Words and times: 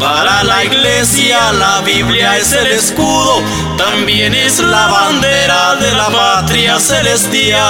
Para 0.00 0.42
la 0.44 0.64
iglesia 0.64 1.52
la 1.52 1.82
Biblia 1.82 2.38
es 2.38 2.52
el 2.52 2.68
escudo, 2.68 3.42
también 3.76 4.34
es 4.34 4.58
la 4.58 4.86
bandera 4.86 5.76
de 5.76 5.92
la 5.92 6.08
patria 6.08 6.80
celestial. 6.80 7.60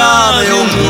de 0.00 0.52
un 0.54 0.89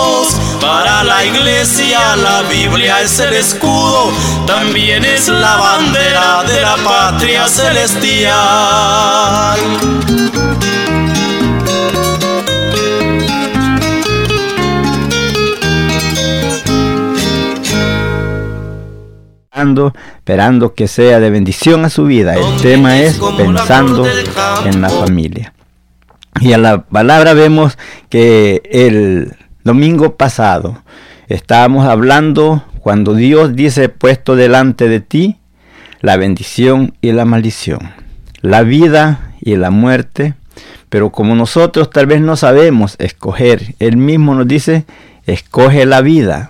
Para 0.91 1.05
la 1.05 1.25
iglesia 1.25 2.17
la 2.17 2.41
Biblia 2.41 3.01
es 3.01 3.17
el 3.21 3.33
escudo, 3.33 4.11
también 4.45 5.05
es 5.05 5.29
la 5.29 5.55
bandera 5.55 6.43
de 6.43 6.61
la 6.61 6.75
patria 6.83 7.47
celestial. 7.47 8.31
esperando 20.17 20.73
que 20.73 20.89
sea 20.89 21.21
de 21.21 21.29
bendición 21.29 21.85
a 21.85 21.89
su 21.89 22.03
vida. 22.03 22.35
El 22.35 22.61
tema 22.61 22.99
es 22.99 23.17
pensando 23.37 24.05
en 24.65 24.81
la 24.81 24.89
familia. 24.89 25.53
Y 26.41 26.51
a 26.51 26.57
la 26.57 26.83
palabra 26.83 27.33
vemos 27.33 27.77
que 28.09 28.61
el 28.65 29.37
domingo 29.63 30.15
pasado 30.15 30.81
estábamos 31.27 31.85
hablando 31.85 32.63
cuando 32.79 33.13
Dios 33.13 33.55
dice 33.55 33.89
puesto 33.89 34.35
delante 34.35 34.89
de 34.89 34.99
ti 34.99 35.37
la 36.01 36.17
bendición 36.17 36.95
y 37.01 37.11
la 37.11 37.25
maldición, 37.25 37.91
la 38.41 38.63
vida 38.63 39.33
y 39.39 39.55
la 39.55 39.69
muerte, 39.69 40.33
pero 40.89 41.11
como 41.11 41.35
nosotros 41.35 41.89
tal 41.91 42.07
vez 42.07 42.21
no 42.21 42.35
sabemos 42.35 42.95
escoger, 42.97 43.75
Él 43.79 43.97
mismo 43.97 44.33
nos 44.33 44.47
dice, 44.47 44.85
escoge 45.25 45.85
la 45.85 46.01
vida 46.01 46.49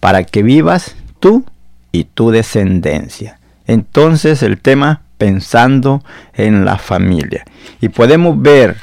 para 0.00 0.24
que 0.24 0.42
vivas 0.42 0.96
tú 1.20 1.44
y 1.92 2.04
tu 2.04 2.30
descendencia. 2.30 3.38
Entonces 3.66 4.42
el 4.42 4.58
tema 4.58 5.02
pensando 5.18 6.02
en 6.34 6.64
la 6.64 6.78
familia. 6.78 7.44
Y 7.80 7.90
podemos 7.90 8.40
ver 8.40 8.76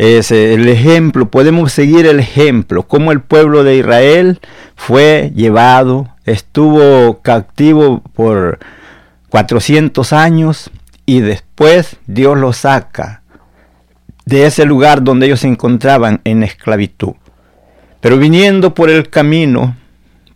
es 0.00 0.30
el 0.30 0.66
ejemplo, 0.66 1.30
podemos 1.30 1.72
seguir 1.72 2.06
el 2.06 2.20
ejemplo, 2.20 2.84
cómo 2.84 3.12
el 3.12 3.20
pueblo 3.20 3.64
de 3.64 3.76
Israel 3.76 4.40
fue 4.74 5.30
llevado, 5.34 6.08
estuvo 6.24 7.20
cautivo 7.20 8.00
por 8.14 8.60
400 9.28 10.14
años 10.14 10.70
y 11.04 11.20
después 11.20 11.98
Dios 12.06 12.38
lo 12.38 12.54
saca 12.54 13.20
de 14.24 14.46
ese 14.46 14.64
lugar 14.64 15.02
donde 15.04 15.26
ellos 15.26 15.40
se 15.40 15.48
encontraban 15.48 16.22
en 16.24 16.44
esclavitud. 16.44 17.12
Pero 18.00 18.16
viniendo 18.16 18.72
por 18.72 18.88
el 18.88 19.10
camino, 19.10 19.76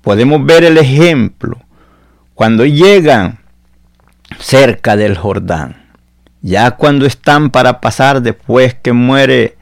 podemos 0.03 0.45
ver 0.45 0.65
el 0.65 0.77
ejemplo 0.77 1.59
cuando 2.35 2.67
llegan 2.67 3.39
cerca 4.39 4.95
del 4.95 5.17
Jordán. 5.17 5.85
Ya 6.43 6.73
cuando 6.73 7.07
están 7.07 7.49
para 7.49 7.81
pasar 7.81 8.21
después 8.21 8.75
que 8.75 8.93
muere 8.93 9.54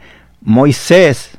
Moisés, 0.44 1.38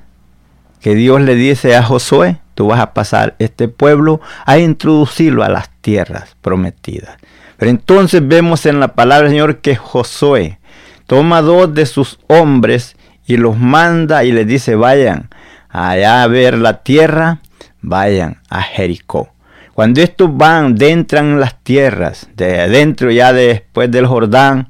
que 0.80 0.96
Dios 0.96 1.22
le 1.22 1.36
dice 1.36 1.76
a 1.76 1.84
Josué, 1.84 2.40
tú 2.56 2.68
vas 2.68 2.80
a 2.80 2.94
pasar 2.94 3.36
este 3.40 3.68
pueblo 3.68 4.22
a 4.46 4.58
introducirlo 4.58 5.44
a 5.44 5.50
las 5.50 5.70
tierras 5.82 6.36
prometidas. 6.42 7.18
Pero 7.58 7.72
entonces 7.72 8.26
vemos 8.26 8.66
en 8.66 8.80
la 8.80 8.90
palabra 8.96 9.24
del 9.24 9.32
Señor 9.32 9.58
que 9.60 9.76
Josué 9.76 10.60
toma 11.08 11.42
dos 11.42 11.74
de 11.74 11.86
sus 11.86 12.20
hombres 12.28 12.96
y 13.26 13.38
los 13.38 13.58
manda 13.58 14.24
y 14.24 14.32
les 14.32 14.48
dice, 14.48 14.76
vayan 14.76 15.30
allá 15.70 16.24
a 16.24 16.28
ver 16.28 16.58
la 16.58 16.84
tierra, 16.84 17.40
vayan 17.82 18.42
a 18.50 18.62
Jericó. 18.62 19.30
Cuando 19.74 20.02
estos 20.02 20.36
van, 20.36 20.78
entran 20.80 21.32
en 21.32 21.40
las 21.40 21.60
tierras, 21.64 22.30
de 22.36 22.62
adentro 22.62 23.10
ya 23.12 23.34
después 23.34 23.90
del 23.90 24.06
Jordán, 24.06 24.70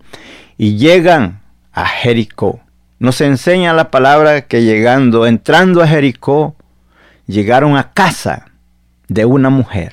y 0.58 0.78
llegan 0.78 1.42
a 1.74 1.86
Jericó. 1.86 2.62
Nos 3.04 3.20
enseña 3.20 3.74
la 3.74 3.92
palabra 3.92 4.48
que 4.48 4.64
llegando, 4.64 5.28
entrando 5.28 5.82
a 5.82 5.88
Jericó, 5.88 6.56
llegaron 7.28 7.76
a 7.76 7.92
casa 7.92 8.46
de 9.10 9.26
una 9.26 9.50
mujer. 9.50 9.92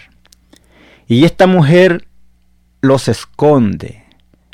Y 1.08 1.24
esta 1.24 1.48
mujer 1.48 2.06
los 2.80 3.08
esconde, 3.08 4.04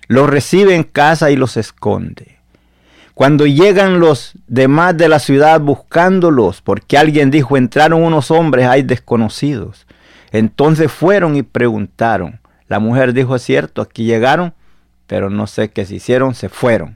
los 0.09 0.31
recibe 0.31 0.75
en 0.75 0.85
casa 0.85 1.31
y 1.31 1.37
los 1.37 1.59
esconde. 1.59 2.39
Cuando 3.13 3.47
llegan 3.47 4.01
los 4.01 4.33
demás 4.47 4.97
de 4.97 5.11
la 5.11 5.19
ciudad 5.19 5.61
buscándolos, 5.61 6.63
porque 6.63 6.97
alguien 6.97 7.31
dijo, 7.31 7.59
entraron 7.59 8.03
unos 8.03 8.31
hombres, 8.31 8.69
hay 8.69 8.83
desconocidos. 8.83 9.87
Entonces 10.33 10.91
fueron 10.91 11.37
y 11.37 11.43
preguntaron. 11.43 12.41
La 12.69 12.79
mujer 12.79 13.13
dijo, 13.13 13.37
es 13.37 13.43
cierto, 13.43 13.83
aquí 13.83 14.05
llegaron, 14.05 14.55
pero 15.07 15.29
no 15.29 15.47
sé 15.47 15.69
qué 15.69 15.85
se 15.85 15.97
hicieron, 15.97 16.35
se 16.35 16.49
fueron. 16.49 16.96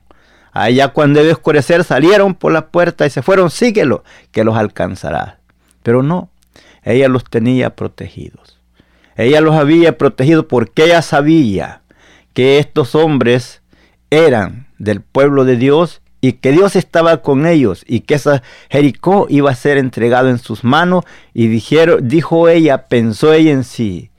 Allá 0.53 0.89
cuando 0.89 1.21
debe 1.21 1.33
oscurecer 1.33 1.85
salieron 1.85 2.35
por 2.35 2.53
la 2.53 2.69
puerta 2.69 3.07
y 3.07 3.11
se 3.11 3.23
fueron, 3.23 3.51
síguelo, 3.51 4.05
que 4.33 4.45
los 4.45 4.57
alcanzará. 4.57 5.39
Pero 5.83 6.03
no, 6.03 6.29
ella 6.83 7.09
los 7.09 7.25
tenía 7.25 7.77
protegidos. 7.77 8.59
Ella 9.17 9.41
los 9.41 9.55
había 9.55 9.99
protegido 9.99 10.49
porque 10.49 10.85
ella 10.85 11.03
sabía 11.03 11.83
que 12.33 12.59
estos 12.59 12.95
hombres 12.95 13.63
eran 14.11 14.67
del 14.79 15.01
pueblo 15.03 15.45
de 15.45 15.57
Dios 15.57 16.01
y 16.21 16.35
que 16.35 16.53
Dios 16.53 16.77
estaba 16.77 17.23
con 17.23 17.47
ellos 17.47 17.85
y 17.87 18.01
que 18.01 18.15
esa 18.15 18.43
Jericó 18.69 19.27
iba 19.29 19.51
a 19.51 19.55
ser 19.55 19.79
entregado 19.79 20.29
en 20.29 20.39
sus 20.39 20.65
manos 20.65 21.05
y 21.33 21.49
dijo 21.49 22.49
ella, 22.49 22.89
pensó 22.89 23.33
ella 23.33 23.53
en 23.53 23.65
sí, 23.65 24.11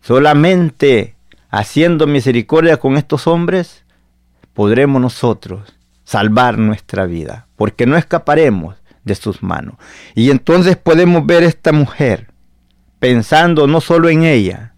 solamente 0.00 1.14
haciendo 1.50 2.06
misericordia 2.06 2.78
con 2.78 2.96
estos 2.96 3.26
hombres 3.26 3.84
podremos 4.52 5.00
nosotros 5.00 5.74
salvar 6.04 6.58
nuestra 6.58 7.06
vida, 7.06 7.48
porque 7.56 7.86
no 7.86 7.96
escaparemos 7.96 8.76
de 9.04 9.14
sus 9.14 9.42
manos. 9.42 9.76
Y 10.14 10.30
entonces 10.30 10.76
podemos 10.76 11.26
ver 11.26 11.42
esta 11.42 11.72
mujer 11.72 12.28
pensando 12.98 13.66
no 13.66 13.80
solo 13.80 14.08
en 14.08 14.24
ella, 14.24 14.74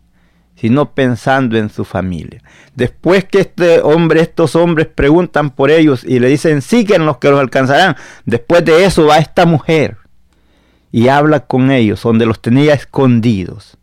sino 0.56 0.94
pensando 0.94 1.58
en 1.58 1.68
su 1.68 1.84
familia. 1.84 2.42
Después 2.74 3.24
que 3.24 3.40
este 3.40 3.80
hombre, 3.80 4.20
estos 4.20 4.56
hombres 4.56 4.86
preguntan 4.86 5.50
por 5.50 5.70
ellos 5.70 6.02
y 6.02 6.18
le 6.18 6.28
dicen, 6.28 6.62
siguen 6.62 7.06
los 7.06 7.18
que 7.18 7.30
los 7.30 7.38
alcanzarán. 7.38 7.96
Después 8.24 8.64
de 8.64 8.84
eso 8.84 9.06
va 9.06 9.18
esta 9.18 9.44
mujer 9.44 9.98
y 10.90 11.08
habla 11.08 11.40
con 11.40 11.70
ellos, 11.70 12.02
donde 12.02 12.26
los 12.26 12.40
tenía 12.40 12.72
escondidos. 12.74 13.76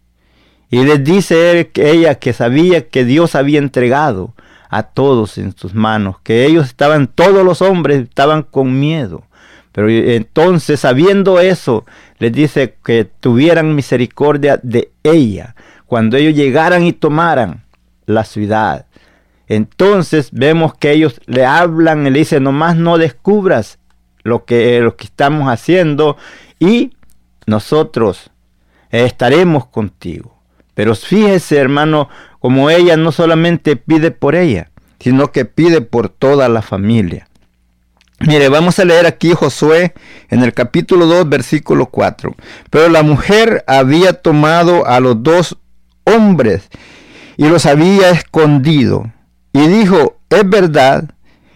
Y 0.69 0.83
les 0.83 1.03
dice 1.03 1.69
ella 1.75 2.15
que 2.15 2.33
sabía 2.33 2.89
que 2.89 3.05
Dios 3.05 3.35
había 3.35 3.59
entregado 3.59 4.33
a 4.73 4.83
todos 4.83 5.37
en 5.37 5.55
sus 5.55 5.75
manos, 5.75 6.15
que 6.23 6.45
ellos 6.45 6.65
estaban, 6.65 7.07
todos 7.07 7.45
los 7.45 7.61
hombres 7.61 8.01
estaban 8.01 8.41
con 8.41 8.79
miedo. 8.79 9.23
Pero 9.71 9.87
entonces, 9.89 10.79
sabiendo 10.79 11.39
eso, 11.39 11.85
les 12.17 12.31
dice 12.31 12.75
que 12.83 13.05
tuvieran 13.05 13.75
misericordia 13.75 14.59
de 14.61 14.91
ella 15.03 15.55
cuando 15.85 16.17
ellos 16.17 16.33
llegaran 16.33 16.83
y 16.83 16.93
tomaran 16.93 17.63
la 18.05 18.23
ciudad. 18.23 18.87
Entonces 19.47 20.29
vemos 20.31 20.73
que 20.73 20.91
ellos 20.91 21.21
le 21.27 21.45
hablan 21.45 22.07
y 22.07 22.09
le 22.09 22.19
dicen, 22.19 22.43
nomás 22.43 22.75
no 22.75 22.97
descubras 22.97 23.77
lo 24.23 24.45
que, 24.45 24.79
lo 24.79 24.95
que 24.95 25.05
estamos 25.05 25.49
haciendo 25.49 26.17
y 26.59 26.93
nosotros 27.45 28.31
estaremos 28.89 29.67
contigo. 29.67 30.33
Pero 30.73 30.95
fíjese, 30.95 31.57
hermano, 31.57 32.09
como 32.43 32.69
ella 32.69 32.97
no 32.97 33.13
solamente 33.13 33.77
pide 33.77 34.11
por 34.11 34.35
ella, 34.35 34.69
sino 34.99 35.31
que 35.31 35.45
pide 35.45 35.79
por 35.79 36.09
toda 36.09 36.49
la 36.49 36.61
familia. 36.61 37.29
Mire, 38.19 38.49
vamos 38.49 38.77
a 38.79 38.83
leer 38.83 39.05
aquí 39.05 39.31
Josué 39.31 39.93
en 40.27 40.43
el 40.43 40.53
capítulo 40.53 41.05
2, 41.05 41.29
versículo 41.29 41.85
4. 41.85 42.35
Pero 42.69 42.89
la 42.89 43.01
mujer 43.01 43.63
había 43.65 44.11
tomado 44.11 44.85
a 44.85 44.99
los 44.99 45.23
dos 45.23 45.57
hombres 46.03 46.67
y 47.37 47.47
los 47.47 47.65
había 47.65 48.09
escondido. 48.09 49.09
Y 49.53 49.65
dijo, 49.67 50.17
es 50.29 50.49
verdad 50.49 51.11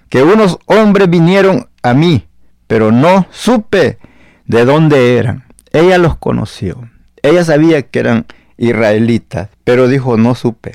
que 0.07 0.23
unos 0.23 0.57
hombres 0.67 1.09
vinieron 1.09 1.67
a 1.83 1.93
mí, 1.93 2.27
pero 2.65 2.93
no 2.93 3.27
supe 3.29 3.97
de 4.45 4.63
dónde 4.63 5.17
eran. 5.17 5.43
Ella 5.73 5.97
los 5.97 6.15
conoció. 6.15 6.89
Ella 7.23 7.43
sabía 7.43 7.81
que 7.81 7.99
eran 7.99 8.25
israelitas, 8.57 9.49
pero 9.63 9.87
dijo, 9.87 10.17
no 10.17 10.35
supe. 10.35 10.73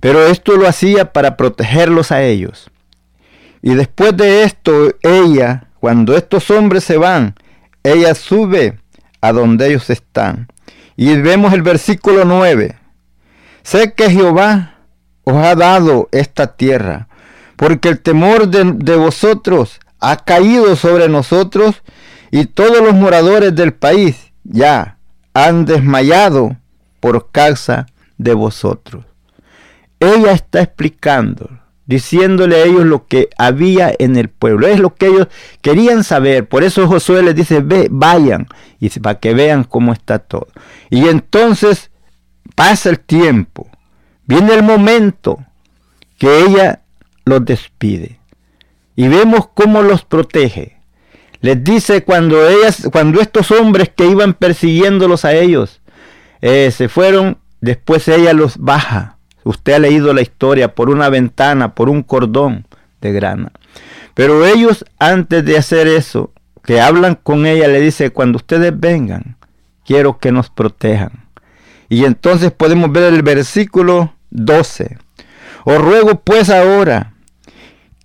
Pero 0.00 0.26
esto 0.26 0.56
lo 0.56 0.66
hacía 0.66 1.12
para 1.12 1.36
protegerlos 1.36 2.10
a 2.10 2.22
ellos. 2.22 2.70
Y 3.62 3.74
después 3.74 4.16
de 4.16 4.42
esto, 4.42 4.94
ella, 5.02 5.68
cuando 5.78 6.16
estos 6.16 6.50
hombres 6.50 6.82
se 6.82 6.96
van, 6.96 7.34
ella 7.84 8.14
sube 8.14 8.78
a 9.20 9.32
donde 9.32 9.68
ellos 9.68 9.88
están. 9.90 10.48
Y 10.96 11.16
vemos 11.16 11.52
el 11.52 11.62
versículo 11.62 12.24
9. 12.24 12.76
Sé 13.62 13.92
que 13.94 14.10
Jehová 14.10 14.78
os 15.24 15.36
ha 15.36 15.54
dado 15.54 16.08
esta 16.10 16.56
tierra, 16.56 17.08
porque 17.56 17.88
el 17.88 18.00
temor 18.00 18.48
de, 18.48 18.72
de 18.74 18.96
vosotros 18.96 19.78
ha 20.00 20.16
caído 20.16 20.74
sobre 20.74 21.08
nosotros 21.08 21.82
y 22.32 22.46
todos 22.46 22.82
los 22.82 22.94
moradores 22.94 23.54
del 23.54 23.72
país 23.72 24.32
ya 24.42 24.98
han 25.32 25.64
desmayado 25.64 26.56
por 27.02 27.32
causa 27.32 27.86
de 28.16 28.32
vosotros. 28.32 29.04
Ella 29.98 30.30
está 30.30 30.62
explicando, 30.62 31.50
diciéndole 31.84 32.54
a 32.54 32.64
ellos 32.64 32.84
lo 32.84 33.08
que 33.08 33.28
había 33.36 33.92
en 33.98 34.16
el 34.16 34.28
pueblo. 34.28 34.68
Es 34.68 34.78
lo 34.78 34.94
que 34.94 35.06
ellos 35.08 35.26
querían 35.62 36.04
saber. 36.04 36.48
Por 36.48 36.62
eso 36.62 36.86
Josué 36.86 37.24
les 37.24 37.34
dice, 37.34 37.60
ve, 37.60 37.88
vayan, 37.90 38.46
y 38.78 38.88
para 39.00 39.18
que 39.18 39.34
vean 39.34 39.64
cómo 39.64 39.92
está 39.92 40.20
todo. 40.20 40.46
Y 40.90 41.08
entonces 41.08 41.90
pasa 42.54 42.90
el 42.90 43.00
tiempo. 43.00 43.68
Viene 44.24 44.54
el 44.54 44.62
momento 44.62 45.44
que 46.18 46.44
ella 46.44 46.82
los 47.24 47.44
despide. 47.44 48.20
Y 48.94 49.08
vemos 49.08 49.48
cómo 49.54 49.82
los 49.82 50.04
protege. 50.04 50.76
Les 51.40 51.64
dice 51.64 52.04
cuando 52.04 52.48
ellas, 52.48 52.88
cuando 52.92 53.20
estos 53.20 53.50
hombres 53.50 53.90
que 53.92 54.06
iban 54.06 54.34
persiguiéndolos 54.34 55.24
a 55.24 55.32
ellos 55.32 55.81
eh, 56.42 56.70
se 56.70 56.88
fueron, 56.88 57.38
después 57.60 58.06
ella 58.08 58.34
los 58.34 58.58
baja 58.58 59.16
Usted 59.44 59.72
ha 59.72 59.78
leído 59.78 60.12
la 60.14 60.22
historia 60.22 60.74
por 60.74 60.88
una 60.88 61.08
ventana, 61.08 61.74
por 61.74 61.88
un 61.88 62.02
cordón 62.02 62.66
de 63.00 63.12
grana. 63.12 63.52
Pero 64.14 64.46
ellos 64.46 64.84
antes 64.98 65.44
de 65.44 65.56
hacer 65.56 65.88
eso, 65.88 66.32
que 66.62 66.80
hablan 66.80 67.16
con 67.16 67.46
ella, 67.46 67.66
le 67.66 67.80
dice, 67.80 68.10
cuando 68.10 68.36
ustedes 68.36 68.78
vengan, 68.78 69.36
quiero 69.84 70.18
que 70.18 70.30
nos 70.30 70.50
protejan. 70.50 71.26
Y 71.88 72.04
entonces 72.04 72.52
podemos 72.52 72.92
ver 72.92 73.12
el 73.12 73.22
versículo 73.22 74.14
12. 74.30 74.96
Os 75.64 75.78
ruego 75.78 76.20
pues 76.20 76.50
ahora 76.50 77.14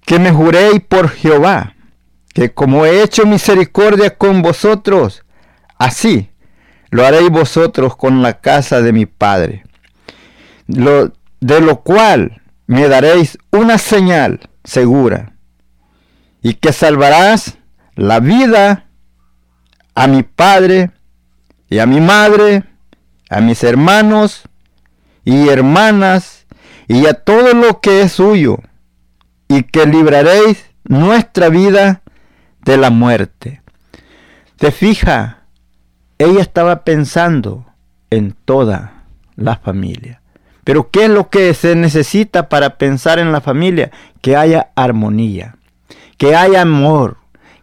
que 0.06 0.20
me 0.20 0.32
juréis 0.32 0.82
por 0.82 1.10
Jehová, 1.10 1.76
que 2.34 2.52
como 2.54 2.86
he 2.86 3.04
hecho 3.04 3.26
misericordia 3.26 4.18
con 4.18 4.42
vosotros, 4.42 5.24
así 5.78 6.30
lo 6.90 7.06
haréis 7.06 7.30
vosotros 7.30 7.96
con 7.96 8.22
la 8.22 8.40
casa 8.40 8.82
de 8.82 8.94
mi 8.94 9.06
Padre. 9.06 9.64
Lo, 10.68 11.12
de 11.40 11.62
lo 11.62 11.82
cual 11.82 12.42
me 12.66 12.88
daréis 12.88 13.38
una 13.52 13.78
señal 13.78 14.50
segura, 14.64 15.34
y 16.42 16.56
que 16.56 16.74
salvarás 16.74 17.58
la 17.96 18.20
vida 18.20 18.86
a 19.96 20.08
mi 20.08 20.24
padre 20.24 20.92
y 21.70 21.80
a 21.80 21.86
mi 21.86 22.00
madre, 22.00 22.64
a 23.30 23.42
mis 23.42 23.64
hermanos 23.64 24.44
y 25.26 25.50
hermanas, 25.50 26.46
y 26.88 27.06
a 27.08 27.14
todo 27.14 27.54
lo 27.54 27.82
que 27.82 28.02
es 28.02 28.14
suyo, 28.14 28.60
y 29.48 29.64
que 29.64 29.86
libraréis 29.86 30.66
nuestra 30.84 31.50
vida 31.50 32.02
de 32.64 32.78
la 32.78 32.90
muerte. 32.90 33.62
Te 34.58 34.72
fija, 34.72 35.37
ella 36.20 36.42
estaba 36.42 36.84
pensando 36.84 37.66
en 38.10 38.36
toda 38.46 39.04
la 39.36 39.58
familia. 39.58 40.22
Pero 40.64 40.90
¿qué 40.92 41.06
es 41.06 41.10
lo 41.10 41.30
que 41.30 41.54
se 41.54 41.76
necesita 41.76 42.50
para 42.50 42.78
pensar 42.78 43.20
en 43.20 43.32
la 43.32 43.42
familia? 43.42 43.92
Que 44.22 44.36
haya 44.36 44.70
armonía, 44.76 45.56
que 46.18 46.36
haya 46.36 46.62
amor, 46.62 47.18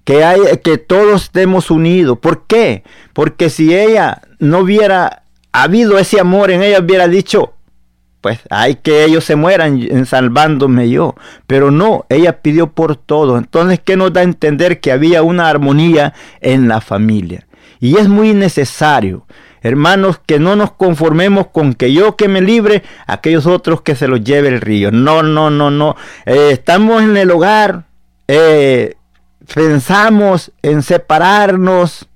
que, 0.04 0.24
haya, 0.24 0.56
que 0.58 0.78
todos 0.78 1.24
estemos 1.24 1.70
unidos. 1.70 2.18
¿Por 2.18 2.46
qué? 2.46 2.82
Porque 3.12 3.50
si 3.50 3.74
ella 3.74 4.22
no 4.38 4.60
hubiera 4.60 5.24
habido 5.52 5.98
ese 5.98 6.20
amor 6.20 6.50
en 6.50 6.62
ella, 6.62 6.80
hubiera 6.80 7.08
dicho, 7.08 7.52
pues 8.20 8.40
hay 8.48 8.76
que 8.76 9.04
ellos 9.04 9.24
se 9.24 9.36
mueran 9.36 10.06
salvándome 10.06 10.88
yo. 10.88 11.14
Pero 11.46 11.70
no, 11.70 12.06
ella 12.08 12.40
pidió 12.40 12.68
por 12.68 12.96
todo. 12.96 13.36
Entonces, 13.36 13.80
¿qué 13.84 13.98
nos 13.98 14.14
da 14.14 14.22
a 14.22 14.24
entender 14.24 14.80
que 14.80 14.92
había 14.92 15.22
una 15.22 15.50
armonía 15.50 16.14
en 16.40 16.68
la 16.68 16.80
familia? 16.80 17.46
Y 17.84 17.98
es 17.98 18.08
muy 18.08 18.32
necesario 18.32 19.26
Hermanos, 19.64 20.20
que 20.26 20.38
no 20.38 20.56
nos 20.56 20.72
conformemos 20.72 21.46
con 21.46 21.72
que 21.72 21.90
yo 21.90 22.16
que 22.16 22.28
me 22.28 22.42
libre, 22.42 22.82
aquellos 23.06 23.46
otros 23.46 23.80
que 23.80 23.96
se 23.96 24.08
los 24.08 24.22
lleve 24.22 24.48
el 24.48 24.60
río. 24.60 24.92
No, 24.92 25.22
no, 25.22 25.48
no, 25.48 25.70
no. 25.70 25.96
Eh, 26.26 26.50
estamos 26.52 27.02
en 27.02 27.16
el 27.16 27.30
hogar, 27.30 27.86
eh, 28.28 28.96
pensamos 29.54 30.52
en 30.60 30.82
separarnos, 30.82 32.06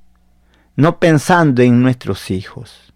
no 0.76 0.98
pensando 0.98 1.62
en 1.62 1.82
nuestros 1.82 2.30
hijos, 2.30 2.92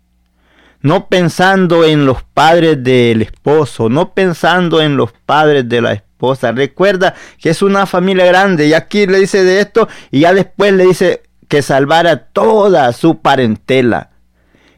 no 0.83 1.09
pensando 1.09 1.87
en 1.87 2.05
los 2.05 2.23
padres 2.23 2.85
del 2.85 3.23
esposo, 3.23 3.89
no 3.89 4.13
pensando 4.13 4.83
en 4.83 4.99
los 4.99 5.13
padres 5.25 5.67
de 5.67 5.81
la 5.81 5.93
esposa. 5.95 6.53
Recuerda 6.53 7.15
que 7.41 7.49
es 7.49 7.63
una 7.63 7.87
familia 7.87 8.27
grande 8.27 8.67
y 8.67 8.75
aquí 8.75 9.07
le 9.07 9.21
dice 9.21 9.45
de 9.45 9.61
esto 9.61 9.89
y 10.11 10.21
ya 10.21 10.35
después 10.35 10.75
le 10.75 10.85
dice 10.85 11.23
que 11.53 11.61
salvara 11.61 12.17
toda 12.17 12.91
su 12.95 13.19
parentela. 13.19 14.09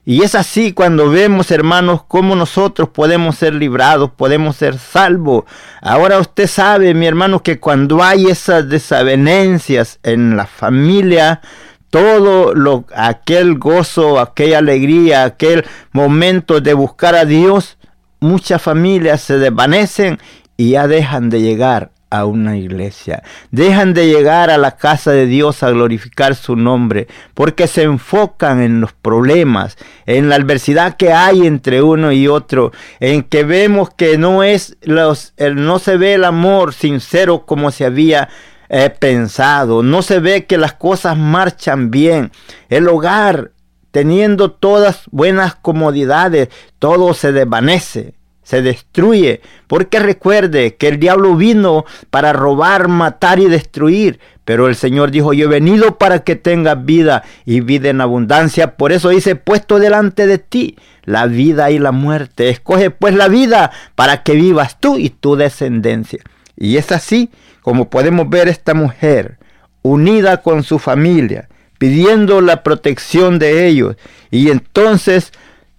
Y 0.05 0.23
es 0.23 0.35
así 0.35 0.73
cuando 0.73 1.09
vemos, 1.09 1.53
hermanos, 1.53 2.03
cómo 2.09 2.35
nosotros 2.35 2.89
podemos 2.89 3.37
ser 3.37 3.55
librados, 3.55 4.11
podemos 4.11 4.57
ser 4.57 4.77
salvos. 4.79 5.45
Ahora 5.81 6.19
usted 6.19 6.49
sabe, 6.49 6.93
mi 6.93 7.07
hermano, 7.07 7.45
que 7.45 7.61
cuando 7.61 8.03
hay 8.03 8.27
esas 8.27 8.69
desavenencias 8.69 10.01
en 10.03 10.37
la 10.37 10.47
familia, 10.47 11.43
todo 11.91 12.57
lo, 12.57 12.87
aquel 12.93 13.57
gozo, 13.57 14.19
aquella 14.19 14.59
alegría, 14.59 15.23
aquel 15.23 15.65
momento 15.93 16.61
de 16.61 16.75
buscar 16.75 17.15
a 17.15 17.25
Dios, 17.25 17.79
muchas 18.19 18.61
familias 18.61 19.21
se 19.21 19.39
desvanecen 19.39 20.19
y 20.57 20.71
ya 20.71 20.89
dejan 20.89 21.31
de 21.31 21.41
llegar 21.41 21.94
a 22.19 22.27
una 22.27 22.57
iglesia. 22.57 23.23
Dejan 23.51 23.95
de 23.95 24.07
llegar 24.07 24.51
a 24.51 24.59
la 24.59 24.77
casa 24.77 25.11
de 25.11 25.27
Dios 25.27 25.63
a 25.63 25.71
glorificar 25.71 26.35
su 26.35 26.57
nombre 26.57 27.09
porque 27.35 27.67
se 27.67 27.83
enfocan 27.83 28.63
en 28.63 28.81
los 28.81 28.93
problemas, 28.93 29.77
en 30.07 30.29
la 30.29 30.37
adversidad 30.37 30.97
que 30.97 31.13
hay 31.13 31.47
entre 31.47 31.83
uno 31.83 32.13
y 32.13 32.29
otro, 32.29 32.73
en 33.01 33.23
que 33.23 33.45
vemos 33.45 33.91
que 33.91 34.19
no 34.19 34.43
es 34.43 34.77
los, 34.83 35.35
no 35.55 35.79
se 35.79 35.97
ve 35.97 36.15
el 36.15 36.25
amor 36.25 36.73
sincero 36.75 37.45
como 37.47 37.71
se 37.71 37.85
había 37.85 38.29
eh, 38.69 38.91
pensado, 38.91 39.83
no 39.83 40.03
se 40.03 40.21
ve 40.21 40.47
que 40.47 40.59
las 40.59 40.75
cosas 40.75 41.17
marchan 41.17 41.91
bien. 41.91 42.31
El 42.69 42.89
hogar 42.89 43.53
teniendo 43.91 44.51
todas 44.51 45.03
buenas 45.11 45.55
comodidades, 45.55 46.49
todo 46.79 47.15
se 47.15 47.33
desvanece 47.33 48.15
se 48.45 48.63
destruye. 48.63 49.41
Porque 49.67 49.99
recuerde 49.99 50.77
que 50.77 50.89
el 50.89 51.01
diablo 51.01 51.35
vino 51.35 51.85
para 52.11 52.33
robar, 52.33 52.87
matar 52.89 53.41
y 53.41 53.47
destruir. 53.47 54.21
Pero 54.45 54.69
el 54.69 54.77
Señor 54.77 55.11
dijo, 55.11 55.33
yo 55.33 55.47
he 55.47 55.49
venido 55.49 55.99
para 55.99 56.21
que 56.21 56.37
tengas 56.37 56.85
vida 56.85 57.25
y 57.45 57.61
vida 57.61 57.89
en 57.89 58.01
abundancia. 58.01 58.77
Por 58.77 58.93
eso 58.93 59.09
dice, 59.09 59.35
puesto 59.35 59.79
delante 59.79 60.27
de 60.27 60.39
ti 60.39 60.77
la 61.05 61.27
vida 61.27 61.71
y 61.71 61.79
la 61.79 61.93
muerte. 61.93 62.51
Escoge 62.51 62.91
pues 62.91 63.15
la 63.15 63.29
vida 63.29 63.73
para 63.95 64.23
que 64.23 64.35
vivas 64.35 64.79
tú 64.79 64.99
y 64.99 65.11
tu 65.11 65.37
descendencia. 65.37 66.21
Y 66.57 66.77
es 66.77 66.93
así 66.93 67.31
como 67.63 67.89
podemos 67.89 68.29
ver 68.29 68.49
esta 68.49 68.75
mujer 68.75 69.39
unida 69.83 70.43
con 70.43 70.63
su 70.63 70.79
familia, 70.79 71.49
pidiendo 71.79 72.41
la 72.41 72.63
protección 72.63 73.39
de 73.39 73.67
ellos. 73.67 73.97
Y 74.31 74.51
entonces 74.51 75.33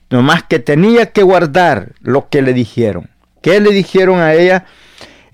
más 0.09 0.43
que 0.43 0.59
tenía 0.59 1.11
que 1.11 1.23
guardar 1.23 1.93
lo 2.01 2.29
que 2.29 2.41
le 2.41 2.53
dijeron. 2.53 3.09
¿Qué 3.41 3.59
le 3.59 3.71
dijeron 3.71 4.19
a 4.19 4.33
ella? 4.33 4.65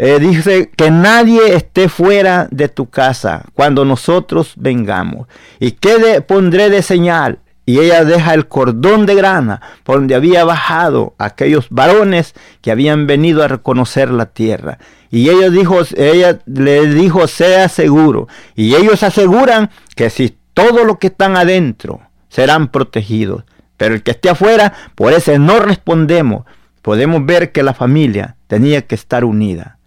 eh, 0.03 0.17
dice 0.19 0.71
que 0.75 0.89
nadie 0.89 1.55
esté 1.55 1.87
fuera 1.87 2.47
de 2.49 2.69
tu 2.69 2.89
casa 2.89 3.45
cuando 3.53 3.85
nosotros 3.85 4.53
vengamos. 4.55 5.27
¿Y 5.59 5.73
qué 5.73 6.23
pondré 6.25 6.71
de 6.71 6.81
señal? 6.81 7.37
Y 7.67 7.77
ella 7.77 8.03
deja 8.03 8.33
el 8.33 8.47
cordón 8.47 9.05
de 9.05 9.13
grana 9.13 9.61
por 9.83 9.97
donde 9.97 10.15
había 10.15 10.43
bajado 10.43 11.13
aquellos 11.19 11.67
varones 11.69 12.33
que 12.61 12.71
habían 12.71 13.05
venido 13.05 13.43
a 13.43 13.47
reconocer 13.47 14.09
la 14.09 14.25
tierra. 14.25 14.79
Y 15.11 15.29
ella, 15.29 15.51
dijo, 15.51 15.77
ella 15.95 16.39
le 16.47 16.87
dijo, 16.87 17.27
sea 17.27 17.69
seguro. 17.69 18.27
Y 18.55 18.73
ellos 18.73 19.03
aseguran 19.03 19.69
que 19.95 20.09
si 20.09 20.35
todo 20.55 20.83
lo 20.83 20.97
que 20.97 21.07
están 21.07 21.37
adentro 21.37 22.01
serán 22.27 22.69
protegidos. 22.69 23.43
Pero 23.81 23.95
el 23.95 24.03
que 24.03 24.11
esté 24.11 24.29
afuera, 24.29 24.73
por 24.93 25.11
eso 25.11 25.35
no 25.39 25.57
respondemos. 25.57 26.45
Podemos 26.83 27.25
ver 27.25 27.51
que 27.51 27.63
la 27.63 27.73
familia 27.73 28.35
tenía 28.45 28.83
que 28.83 28.93
estar 28.93 29.25
unida. 29.25 29.79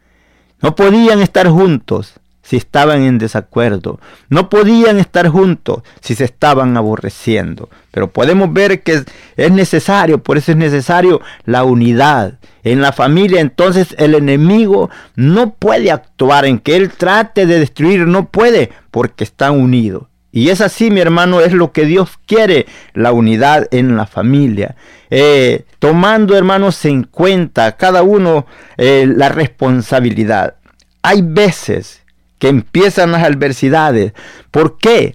No 0.60 0.74
podían 0.74 1.20
estar 1.20 1.46
juntos 1.46 2.14
si 2.42 2.56
estaban 2.56 3.02
en 3.02 3.18
desacuerdo. 3.18 4.00
No 4.28 4.50
podían 4.50 4.98
estar 4.98 5.28
juntos 5.28 5.84
si 6.00 6.16
se 6.16 6.24
estaban 6.24 6.76
aborreciendo. 6.76 7.68
Pero 7.92 8.10
podemos 8.10 8.52
ver 8.52 8.82
que 8.82 9.04
es 9.36 9.52
necesario, 9.52 10.24
por 10.24 10.38
eso 10.38 10.50
es 10.50 10.58
necesario 10.58 11.20
la 11.44 11.62
unidad. 11.62 12.40
En 12.64 12.80
la 12.80 12.90
familia 12.90 13.40
entonces 13.40 13.94
el 13.96 14.16
enemigo 14.16 14.90
no 15.14 15.54
puede 15.54 15.92
actuar 15.92 16.46
en 16.46 16.58
que 16.58 16.74
él 16.74 16.90
trate 16.90 17.46
de 17.46 17.60
destruir, 17.60 18.08
no 18.08 18.26
puede 18.26 18.72
porque 18.90 19.22
están 19.22 19.52
unidos. 19.52 20.08
Y 20.36 20.48
es 20.48 20.60
así, 20.60 20.90
mi 20.90 20.98
hermano, 20.98 21.40
es 21.40 21.52
lo 21.52 21.70
que 21.70 21.86
Dios 21.86 22.18
quiere, 22.26 22.66
la 22.92 23.12
unidad 23.12 23.68
en 23.70 23.96
la 23.96 24.04
familia. 24.04 24.74
Eh, 25.08 25.64
tomando, 25.78 26.36
hermanos, 26.36 26.84
en 26.86 27.04
cuenta 27.04 27.76
cada 27.76 28.02
uno 28.02 28.44
eh, 28.76 29.06
la 29.06 29.28
responsabilidad. 29.28 30.56
Hay 31.02 31.22
veces 31.22 32.02
que 32.40 32.48
empiezan 32.48 33.12
las 33.12 33.22
adversidades. 33.22 34.12
¿Por 34.50 34.76
qué? 34.76 35.14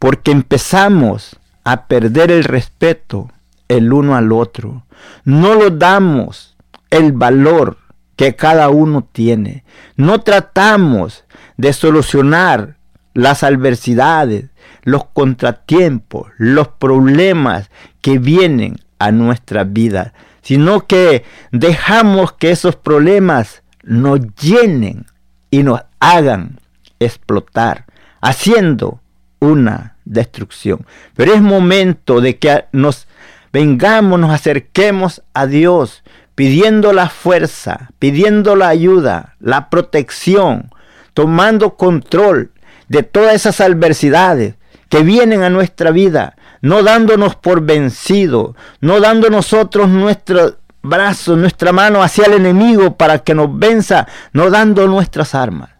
Porque 0.00 0.32
empezamos 0.32 1.36
a 1.62 1.86
perder 1.86 2.32
el 2.32 2.42
respeto 2.42 3.30
el 3.68 3.92
uno 3.92 4.16
al 4.16 4.32
otro. 4.32 4.84
No 5.24 5.54
lo 5.54 5.70
damos 5.70 6.56
el 6.90 7.12
valor 7.12 7.78
que 8.16 8.34
cada 8.34 8.68
uno 8.70 9.08
tiene. 9.12 9.62
No 9.94 10.22
tratamos 10.22 11.22
de 11.56 11.72
solucionar 11.72 12.75
las 13.16 13.42
adversidades, 13.42 14.50
los 14.82 15.06
contratiempos, 15.06 16.28
los 16.36 16.68
problemas 16.68 17.70
que 18.02 18.18
vienen 18.18 18.76
a 18.98 19.10
nuestra 19.10 19.64
vida, 19.64 20.12
sino 20.42 20.86
que 20.86 21.24
dejamos 21.50 22.32
que 22.32 22.50
esos 22.50 22.76
problemas 22.76 23.62
nos 23.82 24.20
llenen 24.34 25.06
y 25.50 25.62
nos 25.62 25.80
hagan 25.98 26.60
explotar, 27.00 27.86
haciendo 28.20 29.00
una 29.40 29.96
destrucción. 30.04 30.84
Pero 31.14 31.32
es 31.32 31.40
momento 31.40 32.20
de 32.20 32.38
que 32.38 32.66
nos 32.72 33.08
vengamos, 33.50 34.20
nos 34.20 34.30
acerquemos 34.30 35.22
a 35.32 35.46
Dios, 35.46 36.02
pidiendo 36.34 36.92
la 36.92 37.08
fuerza, 37.08 37.88
pidiendo 37.98 38.56
la 38.56 38.68
ayuda, 38.68 39.36
la 39.40 39.70
protección, 39.70 40.70
tomando 41.14 41.76
control 41.76 42.50
de 42.88 43.02
todas 43.02 43.34
esas 43.34 43.60
adversidades 43.60 44.54
que 44.88 45.02
vienen 45.02 45.42
a 45.42 45.50
nuestra 45.50 45.90
vida, 45.90 46.36
no 46.60 46.82
dándonos 46.82 47.34
por 47.36 47.62
vencido, 47.62 48.54
no 48.80 49.00
dando 49.00 49.30
nosotros 49.30 49.88
nuestro 49.88 50.56
brazo, 50.82 51.36
nuestra 51.36 51.72
mano 51.72 52.02
hacia 52.02 52.26
el 52.26 52.34
enemigo 52.34 52.96
para 52.96 53.18
que 53.18 53.34
nos 53.34 53.58
venza, 53.58 54.06
no 54.32 54.50
dando 54.50 54.86
nuestras 54.86 55.34
armas 55.34 55.76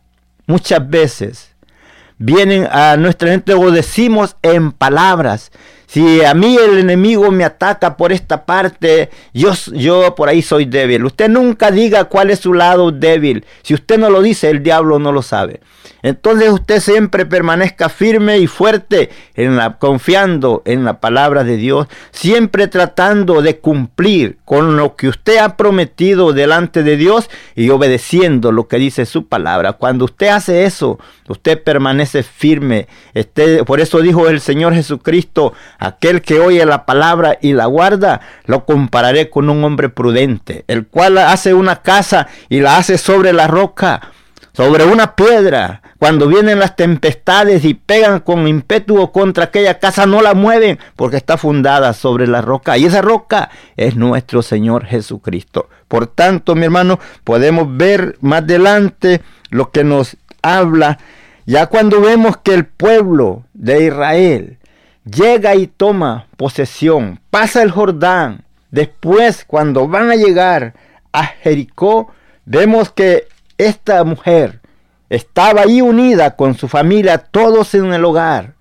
muchas 0.46 0.88
veces 0.88 1.54
vienen 2.18 2.66
a 2.70 2.96
nuestra 2.96 3.30
gente 3.30 3.54
o 3.54 3.70
decimos 3.70 4.36
en 4.42 4.72
palabras. 4.72 5.52
Si 5.86 6.24
a 6.24 6.34
mí 6.34 6.56
el 6.56 6.78
enemigo 6.78 7.30
me 7.30 7.44
ataca 7.44 7.96
por 7.96 8.12
esta 8.12 8.44
parte, 8.44 9.10
yo, 9.32 9.52
yo 9.72 10.14
por 10.14 10.28
ahí 10.28 10.42
soy 10.42 10.64
débil. 10.64 11.04
Usted 11.04 11.28
nunca 11.28 11.70
diga 11.70 12.04
cuál 12.04 12.30
es 12.30 12.40
su 12.40 12.52
lado 12.52 12.90
débil. 12.90 13.44
Si 13.62 13.74
usted 13.74 13.98
no 13.98 14.10
lo 14.10 14.20
dice, 14.20 14.50
el 14.50 14.62
diablo 14.62 14.98
no 14.98 15.12
lo 15.12 15.22
sabe. 15.22 15.60
Entonces 16.02 16.50
usted 16.50 16.80
siempre 16.80 17.26
permanezca 17.26 17.88
firme 17.88 18.38
y 18.38 18.46
fuerte 18.46 19.10
en 19.34 19.56
la, 19.56 19.78
confiando 19.78 20.62
en 20.64 20.84
la 20.84 21.00
palabra 21.00 21.42
de 21.42 21.56
Dios, 21.56 21.88
siempre 22.12 22.68
tratando 22.68 23.42
de 23.42 23.58
cumplir 23.58 24.38
con 24.44 24.76
lo 24.76 24.94
que 24.94 25.08
usted 25.08 25.38
ha 25.38 25.56
prometido 25.56 26.32
delante 26.32 26.82
de 26.82 26.96
Dios 26.96 27.28
y 27.54 27.70
obedeciendo 27.70 28.52
lo 28.52 28.68
que 28.68 28.78
dice 28.78 29.06
su 29.06 29.26
palabra. 29.26 29.72
Cuando 29.72 30.04
usted 30.04 30.28
hace 30.28 30.64
eso, 30.64 30.98
usted 31.28 31.62
permanece 31.62 32.22
firme. 32.22 32.86
Este, 33.14 33.64
por 33.64 33.80
eso 33.80 34.00
dijo 34.00 34.28
el 34.28 34.40
Señor 34.40 34.74
Jesucristo, 34.74 35.54
aquel 35.78 36.22
que 36.22 36.40
oye 36.40 36.64
la 36.66 36.86
palabra 36.86 37.38
y 37.40 37.52
la 37.52 37.66
guarda, 37.66 38.20
lo 38.44 38.64
compararé 38.64 39.30
con 39.30 39.50
un 39.50 39.64
hombre 39.64 39.88
prudente, 39.88 40.64
el 40.68 40.86
cual 40.86 41.18
hace 41.18 41.54
una 41.54 41.82
casa 41.82 42.28
y 42.48 42.60
la 42.60 42.76
hace 42.76 42.98
sobre 42.98 43.32
la 43.32 43.46
roca 43.46 44.12
sobre 44.56 44.84
una 44.84 45.14
piedra. 45.14 45.82
Cuando 45.98 46.28
vienen 46.28 46.58
las 46.58 46.76
tempestades 46.76 47.64
y 47.64 47.74
pegan 47.74 48.20
con 48.20 48.48
impetuo 48.48 49.12
contra 49.12 49.44
aquella 49.44 49.78
casa, 49.78 50.06
no 50.06 50.22
la 50.22 50.34
mueven 50.34 50.78
porque 50.94 51.18
está 51.18 51.36
fundada 51.36 51.92
sobre 51.92 52.26
la 52.26 52.40
roca. 52.40 52.78
Y 52.78 52.86
esa 52.86 53.02
roca 53.02 53.50
es 53.76 53.96
nuestro 53.96 54.42
Señor 54.42 54.86
Jesucristo. 54.86 55.68
Por 55.88 56.06
tanto, 56.06 56.54
mi 56.54 56.64
hermano, 56.64 56.98
podemos 57.22 57.76
ver 57.76 58.16
más 58.20 58.42
adelante 58.42 59.20
lo 59.50 59.70
que 59.70 59.84
nos 59.84 60.16
habla. 60.42 60.98
Ya 61.44 61.66
cuando 61.66 62.00
vemos 62.00 62.38
que 62.38 62.54
el 62.54 62.64
pueblo 62.64 63.44
de 63.52 63.84
Israel 63.84 64.58
llega 65.06 65.54
y 65.54 65.66
toma 65.66 66.26
posesión, 66.36 67.20
pasa 67.30 67.62
el 67.62 67.70
Jordán. 67.70 68.44
Después, 68.70 69.44
cuando 69.46 69.88
van 69.88 70.10
a 70.10 70.16
llegar 70.16 70.74
a 71.12 71.24
Jericó, 71.24 72.12
vemos 72.44 72.90
que 72.90 73.28
esta 73.56 74.04
mujer 74.04 74.60
estaba 75.08 75.62
ahí 75.62 75.80
unida 75.80 76.36
con 76.36 76.54
su 76.54 76.68
familia, 76.68 77.18
todos 77.18 77.74
en 77.74 77.94
el 77.94 78.04
hogar. 78.04 78.54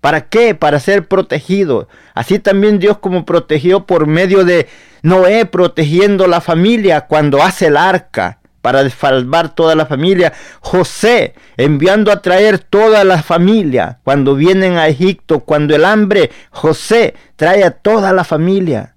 ¿Para 0.00 0.28
qué? 0.28 0.54
Para 0.54 0.78
ser 0.78 1.08
protegido. 1.08 1.88
Así 2.14 2.38
también 2.38 2.78
Dios 2.78 2.98
como 2.98 3.24
protegió 3.24 3.86
por 3.86 4.06
medio 4.06 4.44
de 4.44 4.68
Noé 5.02 5.46
protegiendo 5.46 6.28
la 6.28 6.40
familia 6.40 7.02
cuando 7.02 7.42
hace 7.42 7.66
el 7.66 7.76
arca 7.76 8.38
para 8.66 8.90
salvar 8.90 9.54
toda 9.54 9.76
la 9.76 9.86
familia. 9.86 10.32
José 10.58 11.34
enviando 11.56 12.10
a 12.10 12.20
traer 12.20 12.58
toda 12.58 13.04
la 13.04 13.22
familia 13.22 14.00
cuando 14.02 14.34
vienen 14.34 14.76
a 14.76 14.88
Egipto, 14.88 15.38
cuando 15.38 15.76
el 15.76 15.84
hambre, 15.84 16.32
José 16.50 17.14
trae 17.36 17.62
a 17.62 17.70
toda 17.70 18.12
la 18.12 18.24
familia. 18.24 18.96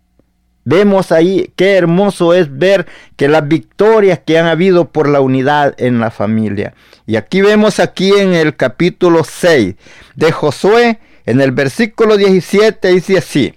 Vemos 0.63 1.11
ahí 1.11 1.53
qué 1.55 1.75
hermoso 1.75 2.33
es 2.33 2.57
ver 2.57 2.87
que 3.15 3.27
las 3.27 3.47
victorias 3.47 4.21
que 4.25 4.39
han 4.39 4.47
habido 4.47 4.89
por 4.89 5.07
la 5.07 5.21
unidad 5.21 5.75
en 5.77 5.99
la 5.99 6.09
familia. 6.09 6.73
Y 7.05 7.15
aquí 7.15 7.41
vemos 7.41 7.79
aquí 7.79 8.11
en 8.11 8.33
el 8.33 8.55
capítulo 8.55 9.23
6 9.23 9.75
de 10.15 10.31
Josué, 10.31 10.99
en 11.27 11.41
el 11.41 11.51
versículo 11.51 12.17
17 12.17 12.87
dice 12.87 13.19
así. 13.19 13.53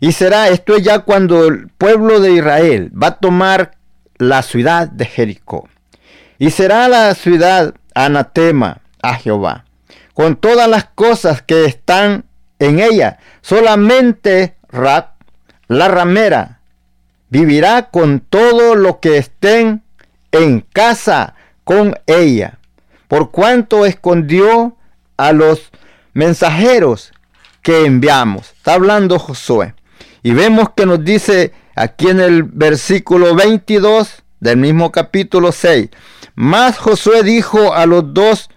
Y 0.00 0.10
será, 0.10 0.48
esto 0.48 0.76
ya 0.76 0.98
cuando 0.98 1.46
el 1.46 1.68
pueblo 1.68 2.18
de 2.18 2.32
Israel 2.32 2.90
va 3.00 3.06
a 3.06 3.18
tomar 3.18 3.78
la 4.20 4.42
ciudad 4.42 4.88
de 4.88 5.06
Jericó. 5.06 5.68
Y 6.38 6.50
será 6.50 6.88
la 6.88 7.14
ciudad 7.14 7.74
anatema 7.94 8.82
a 9.02 9.14
Jehová, 9.14 9.64
con 10.14 10.36
todas 10.36 10.68
las 10.68 10.84
cosas 10.84 11.42
que 11.42 11.64
están 11.64 12.24
en 12.58 12.80
ella. 12.80 13.18
Solamente 13.40 14.56
Rat 14.68 15.14
la 15.68 15.88
ramera 15.88 16.60
vivirá 17.30 17.90
con 17.90 18.20
todo 18.20 18.74
lo 18.74 19.00
que 19.00 19.16
estén 19.16 19.82
en 20.32 20.60
casa 20.60 21.34
con 21.64 21.96
ella, 22.06 22.58
por 23.08 23.30
cuanto 23.30 23.86
escondió 23.86 24.76
a 25.16 25.32
los 25.32 25.70
mensajeros 26.12 27.12
que 27.62 27.86
enviamos. 27.86 28.52
Está 28.52 28.74
hablando 28.74 29.18
Josué. 29.18 29.74
Y 30.22 30.32
vemos 30.32 30.70
que 30.76 30.84
nos 30.84 31.02
dice 31.02 31.52
aquí 31.80 32.08
en 32.08 32.20
el 32.20 32.42
versículo 32.42 33.34
22 33.34 34.22
del 34.38 34.58
mismo 34.58 34.92
capítulo 34.92 35.50
6. 35.50 35.88
Más 36.34 36.76
Josué 36.76 37.22
dijo 37.22 37.72
a 37.72 37.86
los 37.86 38.12
dos 38.12 38.50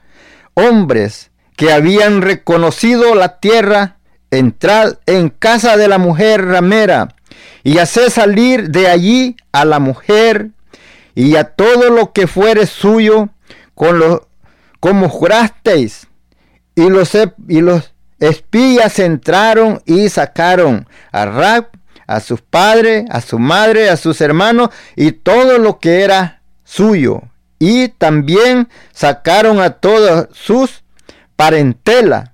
hombres 0.56 1.32
que 1.56 1.72
habían 1.72 2.22
reconocido 2.22 3.16
la 3.16 3.40
tierra 3.40 3.96
entrad 4.30 4.98
en 5.06 5.30
casa 5.30 5.78
de 5.78 5.88
la 5.88 6.00
mujer 6.00 6.44
ramera 6.44 7.16
y 7.64 7.78
haced 7.78 8.10
salir 8.10 8.72
de 8.72 8.90
allí 8.90 9.38
a 9.54 9.64
la 9.64 9.80
mujer 9.80 10.50
y 11.16 11.38
a 11.38 11.46
todo 11.46 11.92
lo 11.92 12.12
que 12.12 12.28
fuere 12.28 12.66
suyo 12.66 13.30
con 13.74 14.00
lo, 14.00 14.28
como 14.82 15.08
jurasteis. 15.08 16.08
Y 16.76 16.90
los, 16.90 17.16
y 17.48 17.62
los 17.62 17.94
espías 18.20 19.00
entraron 19.00 19.82
y 19.86 20.10
sacaron 20.10 20.90
a 21.14 21.26
Rab, 21.26 21.70
a 22.08 22.20
sus 22.20 22.42
padres, 22.42 23.06
a 23.10 23.22
su 23.22 23.40
madre, 23.40 23.90
a 23.90 23.98
sus 23.98 24.22
hermanos 24.22 24.70
y 24.96 25.12
todo 25.12 25.58
lo 25.58 25.80
que 25.80 26.02
era 26.02 26.42
suyo. 26.64 27.22
y 27.60 27.88
también 27.88 28.68
sacaron 28.92 29.62
a 29.62 29.70
todos 29.70 30.28
sus 30.34 30.84
parentela 31.38 32.34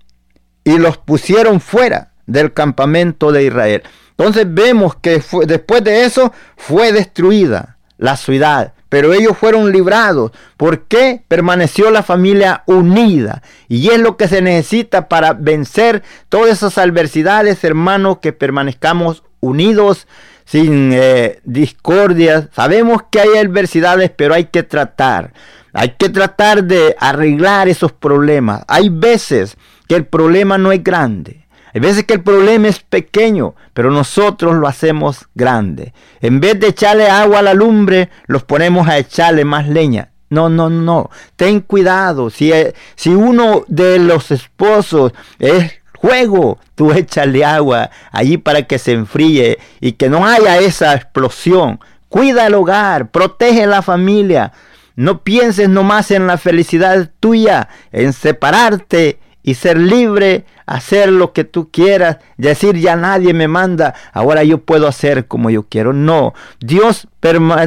y 0.63 0.77
los 0.79 0.97
pusieron 0.97 1.61
fuera 1.61 2.13
del 2.25 2.53
campamento 2.53 3.31
de 3.31 3.43
Israel. 3.43 3.83
Entonces 4.11 4.45
vemos 4.47 4.95
que 4.95 5.23
después 5.47 5.83
de 5.83 6.03
eso 6.03 6.33
fue 6.57 6.91
destruida 6.91 7.77
la 7.97 8.17
ciudad, 8.17 8.73
pero 8.89 9.13
ellos 9.13 9.37
fueron 9.37 9.71
librados. 9.71 10.31
¿Por 10.57 10.87
qué? 10.87 11.23
Permaneció 11.27 11.91
la 11.91 12.03
familia 12.03 12.63
unida. 12.65 13.41
Y 13.67 13.89
es 13.89 13.99
lo 13.99 14.17
que 14.17 14.27
se 14.27 14.41
necesita 14.41 15.07
para 15.07 15.33
vencer 15.33 16.03
todas 16.27 16.49
esas 16.49 16.77
adversidades, 16.77 17.63
hermanos, 17.63 18.17
que 18.19 18.33
permanezcamos 18.33 19.23
unidos 19.39 20.07
sin 20.45 20.91
eh, 20.93 21.39
discordias. 21.43 22.47
Sabemos 22.53 23.03
que 23.09 23.19
hay 23.19 23.37
adversidades, 23.37 24.11
pero 24.15 24.33
hay 24.33 24.45
que 24.45 24.63
tratar. 24.63 25.33
Hay 25.73 25.95
que 25.97 26.09
tratar 26.09 26.63
de 26.63 26.95
arreglar 26.99 27.67
esos 27.67 27.91
problemas. 27.91 28.63
Hay 28.67 28.89
veces 28.89 29.57
que 29.87 29.95
el 29.95 30.05
problema 30.05 30.57
no 30.57 30.71
es 30.71 30.83
grande. 30.83 31.45
Hay 31.73 31.81
veces 31.81 32.05
que 32.05 32.15
el 32.15 32.23
problema 32.23 32.67
es 32.67 32.79
pequeño, 32.79 33.53
pero 33.73 33.91
nosotros 33.91 34.55
lo 34.55 34.67
hacemos 34.67 35.27
grande. 35.35 35.93
En 36.19 36.39
vez 36.39 36.59
de 36.59 36.69
echarle 36.69 37.07
agua 37.07 37.39
a 37.39 37.43
la 37.43 37.53
lumbre, 37.53 38.09
los 38.25 38.43
ponemos 38.43 38.87
a 38.87 38.97
echarle 38.97 39.45
más 39.45 39.67
leña. 39.67 40.11
No, 40.29 40.49
no, 40.49 40.69
no. 40.69 41.09
Ten 41.35 41.61
cuidado. 41.61 42.29
Si, 42.29 42.51
eh, 42.51 42.73
si 42.95 43.09
uno 43.09 43.65
de 43.67 43.99
los 43.99 44.31
esposos 44.31 45.13
es 45.37 45.78
juego, 46.01 46.59
tú 46.75 46.91
échale 46.93 47.43
agua 47.43 47.89
allí 48.11 48.37
para 48.37 48.63
que 48.63 48.79
se 48.79 48.93
enfríe 48.93 49.57
y 49.81 49.93
que 49.93 50.09
no 50.09 50.25
haya 50.25 50.57
esa 50.59 50.93
explosión. 50.95 51.79
Cuida 52.07 52.47
el 52.47 52.55
hogar, 52.55 53.11
protege 53.11 53.67
la 53.67 53.81
familia. 53.81 54.53
No 54.95 55.23
pienses 55.23 55.69
nomás 55.69 56.11
en 56.11 56.27
la 56.27 56.37
felicidad 56.37 57.11
tuya, 57.19 57.69
en 57.91 58.13
separarte 58.13 59.19
y 59.43 59.55
ser 59.55 59.77
libre, 59.77 60.45
hacer 60.65 61.09
lo 61.09 61.33
que 61.33 61.43
tú 61.43 61.69
quieras, 61.69 62.17
decir 62.37 62.77
ya 62.77 62.95
nadie 62.95 63.33
me 63.33 63.47
manda, 63.47 63.93
ahora 64.13 64.43
yo 64.43 64.59
puedo 64.59 64.87
hacer 64.87 65.27
como 65.27 65.49
yo 65.49 65.63
quiero. 65.63 65.93
No, 65.93 66.33
Dios, 66.59 67.07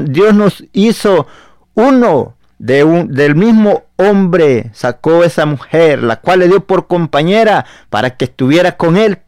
Dios 0.05 0.35
nos 0.35 0.65
hizo 0.73 1.27
uno 1.75 2.35
de 2.59 2.85
un, 2.85 3.13
del 3.13 3.35
mismo 3.35 3.85
hombre, 4.09 4.71
sacó 4.73 5.25
esa 5.25 5.47
mujer, 5.47 6.03
la 6.03 6.21
cual 6.21 6.41
le 6.41 6.49
dio 6.49 6.65
por 6.65 6.87
compañera 6.87 7.65
para 7.91 8.17
que 8.17 8.27
estuviera 8.27 8.77
con 8.77 8.97
él 8.97 9.19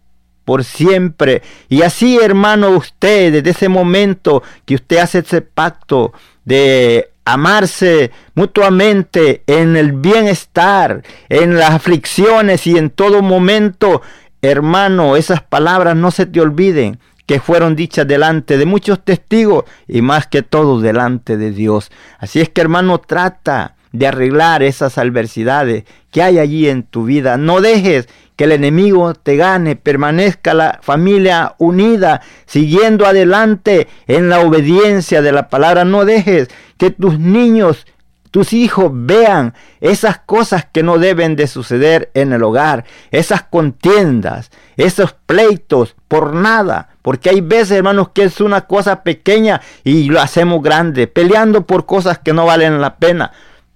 por 0.44 0.64
siempre. 0.64 1.42
Y 1.68 1.82
así, 1.82 2.18
hermano, 2.18 2.70
usted, 2.70 3.32
desde 3.32 3.50
ese 3.50 3.68
momento 3.68 4.42
que 4.64 4.74
usted 4.74 4.98
hace 4.98 5.20
ese 5.20 5.40
pacto 5.40 6.12
de 6.44 7.10
amarse 7.24 8.10
mutuamente 8.34 9.42
en 9.46 9.76
el 9.76 9.92
bienestar, 9.92 11.02
en 11.28 11.56
las 11.56 11.70
aflicciones 11.70 12.66
y 12.66 12.76
en 12.76 12.90
todo 12.90 13.22
momento. 13.22 14.02
Hermano, 14.42 15.16
esas 15.16 15.42
palabras 15.42 15.96
no 15.96 16.10
se 16.10 16.26
te 16.26 16.40
olviden 16.40 16.98
que 17.26 17.40
fueron 17.40 17.74
dichas 17.74 18.06
delante 18.06 18.58
de 18.58 18.66
muchos 18.66 19.02
testigos 19.02 19.64
y 19.88 20.02
más 20.02 20.26
que 20.26 20.42
todo 20.42 20.80
delante 20.80 21.38
de 21.38 21.50
Dios. 21.50 21.90
Así 22.18 22.40
es 22.40 22.50
que 22.50 22.60
hermano, 22.60 22.98
trata 22.98 23.76
de 23.94 24.08
arreglar 24.08 24.64
esas 24.64 24.98
adversidades 24.98 25.84
que 26.10 26.20
hay 26.20 26.38
allí 26.40 26.68
en 26.68 26.82
tu 26.82 27.04
vida. 27.04 27.36
No 27.36 27.60
dejes 27.60 28.08
que 28.34 28.44
el 28.44 28.52
enemigo 28.52 29.14
te 29.14 29.36
gane, 29.36 29.76
permanezca 29.76 30.52
la 30.52 30.80
familia 30.82 31.54
unida, 31.58 32.20
siguiendo 32.44 33.06
adelante 33.06 33.86
en 34.08 34.28
la 34.28 34.40
obediencia 34.40 35.22
de 35.22 35.30
la 35.30 35.48
palabra. 35.48 35.84
No 35.84 36.04
dejes 36.04 36.48
que 36.76 36.90
tus 36.90 37.20
niños, 37.20 37.86
tus 38.32 38.52
hijos 38.52 38.90
vean 38.92 39.54
esas 39.80 40.18
cosas 40.18 40.66
que 40.72 40.82
no 40.82 40.98
deben 40.98 41.36
de 41.36 41.46
suceder 41.46 42.10
en 42.14 42.32
el 42.32 42.42
hogar, 42.42 42.84
esas 43.12 43.44
contiendas, 43.44 44.50
esos 44.76 45.14
pleitos 45.26 45.94
por 46.08 46.34
nada. 46.34 46.88
Porque 47.00 47.30
hay 47.30 47.42
veces, 47.42 47.72
hermanos, 47.72 48.08
que 48.12 48.24
es 48.24 48.40
una 48.40 48.62
cosa 48.62 49.04
pequeña 49.04 49.60
y 49.84 50.08
lo 50.08 50.20
hacemos 50.20 50.60
grande, 50.64 51.06
peleando 51.06 51.64
por 51.64 51.86
cosas 51.86 52.18
que 52.18 52.32
no 52.32 52.44
valen 52.44 52.80
la 52.80 52.96
pena. 52.96 53.30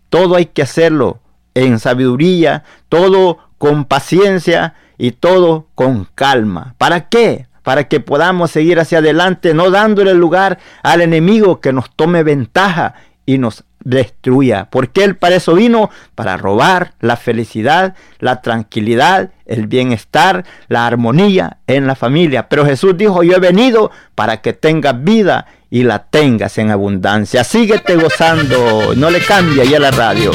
Todo 0.08 0.36
hay 0.36 0.46
que 0.46 0.62
hacerlo 0.62 1.20
en 1.54 1.78
sabiduría, 1.78 2.64
todo 2.88 3.38
con 3.58 3.84
paciencia 3.84 4.74
y 4.96 5.12
todo 5.12 5.66
con 5.74 6.08
calma. 6.14 6.74
¿Para 6.78 7.08
qué? 7.08 7.46
Para 7.62 7.88
que 7.88 8.00
podamos 8.00 8.50
seguir 8.50 8.80
hacia 8.80 8.98
adelante, 8.98 9.54
no 9.54 9.70
dándole 9.70 10.14
lugar 10.14 10.58
al 10.82 11.02
enemigo 11.02 11.60
que 11.60 11.72
nos 11.72 11.90
tome 11.90 12.22
ventaja 12.22 12.94
y 13.26 13.38
nos 13.38 13.64
destruya. 13.84 14.68
Porque 14.70 15.04
Él 15.04 15.16
para 15.16 15.36
eso 15.36 15.54
vino, 15.54 15.90
para 16.14 16.36
robar 16.36 16.94
la 17.00 17.16
felicidad, 17.16 17.94
la 18.18 18.40
tranquilidad, 18.40 19.30
el 19.46 19.66
bienestar, 19.66 20.44
la 20.68 20.86
armonía 20.86 21.58
en 21.66 21.86
la 21.86 21.94
familia. 21.94 22.48
Pero 22.48 22.64
Jesús 22.64 22.96
dijo, 22.96 23.22
yo 23.22 23.36
he 23.36 23.40
venido 23.40 23.90
para 24.14 24.38
que 24.38 24.52
tengas 24.52 25.02
vida 25.02 25.46
y 25.70 25.82
la 25.82 26.04
tengas 26.04 26.58
en 26.58 26.70
abundancia. 26.70 27.44
Síguete 27.44 27.96
gozando, 27.96 28.94
no 28.94 29.10
le 29.10 29.20
cambia 29.20 29.64
ya 29.64 29.78
la 29.78 29.90
radio. 29.90 30.32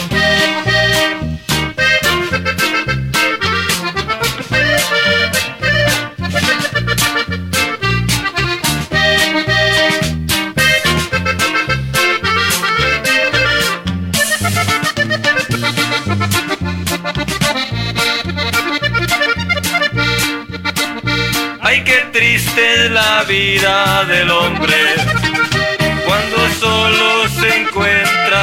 triste 22.14 22.86
es 22.86 22.92
la 22.92 23.24
vida 23.24 24.06
del 24.06 24.30
hombre 24.30 24.76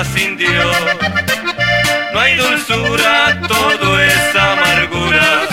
sin 0.05 0.37
Dios. 0.37 0.77
No 2.13 2.21
hay 2.21 2.37
dulzura, 2.37 3.41
todo 3.47 4.01
es 4.01 4.35
amargura. 4.35 5.49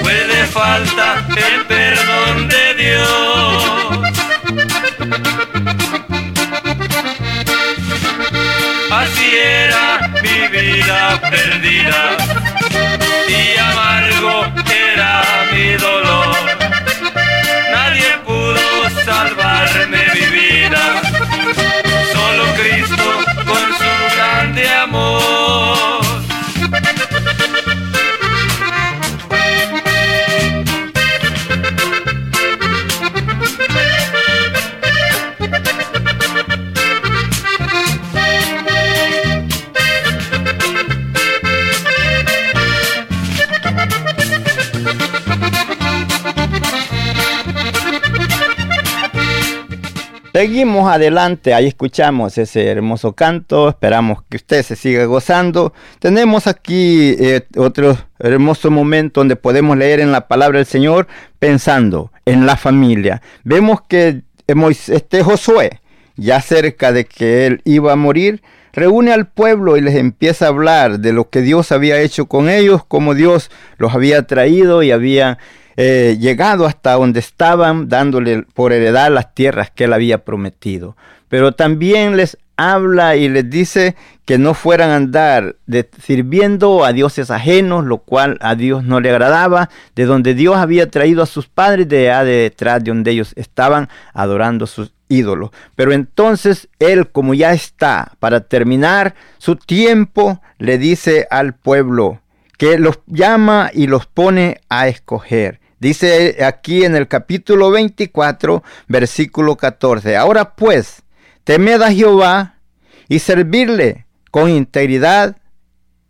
Puede 0.00 0.46
falta 0.46 1.24
el 1.36 1.66
perdón 1.66 2.48
de 2.48 2.74
Dios. 2.74 3.82
Así 8.90 9.36
era 9.36 10.08
mi 10.22 10.48
vida 10.48 11.20
perdida 11.30 12.16
y 13.28 13.58
amargo 13.58 13.91
Seguimos 50.42 50.92
adelante, 50.92 51.54
ahí 51.54 51.68
escuchamos 51.68 52.36
ese 52.36 52.66
hermoso 52.66 53.12
canto, 53.12 53.68
esperamos 53.68 54.24
que 54.28 54.38
usted 54.38 54.64
se 54.64 54.74
siga 54.74 55.04
gozando. 55.04 55.72
Tenemos 56.00 56.48
aquí 56.48 57.14
eh, 57.20 57.46
otro 57.56 57.96
hermoso 58.18 58.68
momento 58.68 59.20
donde 59.20 59.36
podemos 59.36 59.76
leer 59.76 60.00
en 60.00 60.10
la 60.10 60.26
palabra 60.26 60.58
del 60.58 60.66
Señor 60.66 61.06
pensando 61.38 62.10
en 62.26 62.44
la 62.44 62.56
familia. 62.56 63.22
Vemos 63.44 63.82
que 63.82 64.22
este 64.88 65.22
Josué, 65.22 65.78
ya 66.16 66.40
cerca 66.40 66.90
de 66.90 67.04
que 67.04 67.46
él 67.46 67.60
iba 67.64 67.92
a 67.92 67.96
morir, 67.96 68.42
reúne 68.72 69.12
al 69.12 69.28
pueblo 69.28 69.76
y 69.76 69.80
les 69.80 69.94
empieza 69.94 70.46
a 70.46 70.48
hablar 70.48 70.98
de 70.98 71.12
lo 71.12 71.30
que 71.30 71.42
Dios 71.42 71.70
había 71.70 72.00
hecho 72.00 72.26
con 72.26 72.48
ellos, 72.48 72.84
cómo 72.84 73.14
Dios 73.14 73.52
los 73.76 73.94
había 73.94 74.26
traído 74.26 74.82
y 74.82 74.90
había 74.90 75.38
eh, 75.76 76.16
llegado 76.20 76.66
hasta 76.66 76.92
donde 76.92 77.20
estaban, 77.20 77.88
dándole 77.88 78.42
por 78.54 78.72
heredad 78.72 79.12
las 79.12 79.34
tierras 79.34 79.70
que 79.70 79.84
él 79.84 79.92
había 79.92 80.24
prometido. 80.24 80.96
Pero 81.28 81.52
también 81.52 82.16
les 82.16 82.36
habla 82.56 83.16
y 83.16 83.28
les 83.28 83.48
dice 83.48 83.96
que 84.24 84.38
no 84.38 84.54
fueran 84.54 84.90
a 84.90 84.96
andar 84.96 85.56
sirviendo 86.00 86.84
a 86.84 86.92
dioses 86.92 87.30
ajenos, 87.30 87.84
lo 87.84 87.98
cual 87.98 88.38
a 88.40 88.54
Dios 88.54 88.84
no 88.84 89.00
le 89.00 89.10
agradaba, 89.10 89.68
de 89.96 90.04
donde 90.04 90.34
Dios 90.34 90.56
había 90.56 90.90
traído 90.90 91.22
a 91.22 91.26
sus 91.26 91.48
padres 91.48 91.88
de 91.88 92.10
allá 92.10 92.24
detrás 92.24 92.84
de 92.84 92.90
donde 92.90 93.10
ellos 93.10 93.32
estaban 93.36 93.88
adorando 94.12 94.66
sus 94.66 94.92
ídolos. 95.08 95.50
Pero 95.74 95.92
entonces 95.92 96.68
él, 96.78 97.08
como 97.08 97.34
ya 97.34 97.52
está 97.52 98.12
para 98.18 98.40
terminar 98.40 99.14
su 99.38 99.56
tiempo, 99.56 100.40
le 100.58 100.78
dice 100.78 101.26
al 101.30 101.54
pueblo 101.54 102.20
que 102.58 102.78
los 102.78 103.00
llama 103.06 103.70
y 103.74 103.88
los 103.88 104.06
pone 104.06 104.60
a 104.68 104.86
escoger. 104.86 105.61
Dice 105.82 106.44
aquí 106.44 106.84
en 106.84 106.94
el 106.94 107.08
capítulo 107.08 107.72
24, 107.72 108.62
versículo 108.86 109.56
14. 109.56 110.16
Ahora 110.16 110.54
pues, 110.54 111.02
temed 111.42 111.82
a 111.82 111.90
Jehová 111.90 112.54
y 113.08 113.18
servirle 113.18 114.06
con 114.30 114.48
integridad 114.48 115.38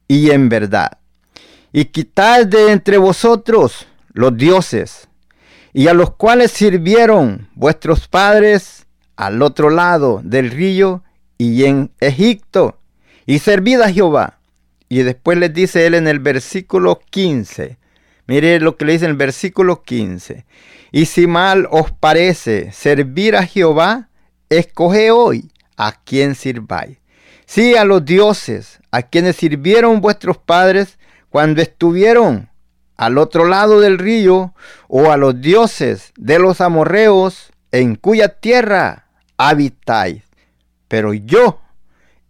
y 0.09 0.31
en 0.31 0.51
verdad. 0.51 0.99
Y 1.73 1.87
quitad 1.87 2.45
de 2.45 2.71
entre 2.71 2.99
vosotros 2.99 3.87
los 4.13 4.37
dioses, 4.37 5.09
y 5.73 5.89
a 5.89 5.95
los 5.95 6.11
cuales 6.17 6.51
sirvieron 6.51 7.49
vuestros 7.55 8.09
padres 8.09 8.85
al 9.17 9.41
otro 9.41 9.71
lado 9.71 10.21
del 10.23 10.51
río 10.51 11.03
y 11.39 11.65
en 11.65 11.91
Egipto, 11.99 12.79
y 13.25 13.39
servid 13.39 13.81
a 13.81 13.91
Jehová. 13.91 14.39
Y 14.91 14.99
después 14.99 15.39
les 15.39 15.55
dice 15.55 15.87
él 15.87 15.95
en 15.95 16.09
el 16.09 16.19
versículo 16.19 17.01
15, 17.09 17.79
Mire 18.27 18.61
lo 18.61 18.77
que 18.77 18.85
le 18.85 18.93
dice 18.93 19.05
en 19.05 19.13
el 19.13 19.17
versículo 19.17 19.83
15. 19.83 20.47
Y 20.93 21.07
si 21.07 21.27
mal 21.27 21.67
os 21.71 21.91
parece 21.91 22.73
servir 22.73 23.37
a 23.37 23.47
Jehová, 23.47 24.09
escoge 24.49 25.11
hoy 25.11 25.51
a 25.77 25.93
quien 25.93 26.35
sirváis. 26.35 26.99
Sí 27.47 27.77
a 27.77 27.85
los 27.85 28.05
dioses, 28.05 28.81
a 28.91 29.03
quienes 29.03 29.37
sirvieron 29.37 30.01
vuestros 30.01 30.39
padres 30.39 30.99
cuando 31.29 31.61
estuvieron 31.63 32.51
al 32.97 33.19
otro 33.19 33.47
lado 33.47 33.81
del 33.81 33.99
río, 33.99 34.55
o 34.87 35.11
a 35.11 35.17
los 35.17 35.41
dioses 35.41 36.13
de 36.17 36.39
los 36.39 36.61
amorreos 36.61 37.51
en 37.73 37.97
cuya 37.97 38.29
tierra 38.29 39.09
habitáis. 39.37 40.23
Pero 40.89 41.13
yo 41.15 41.61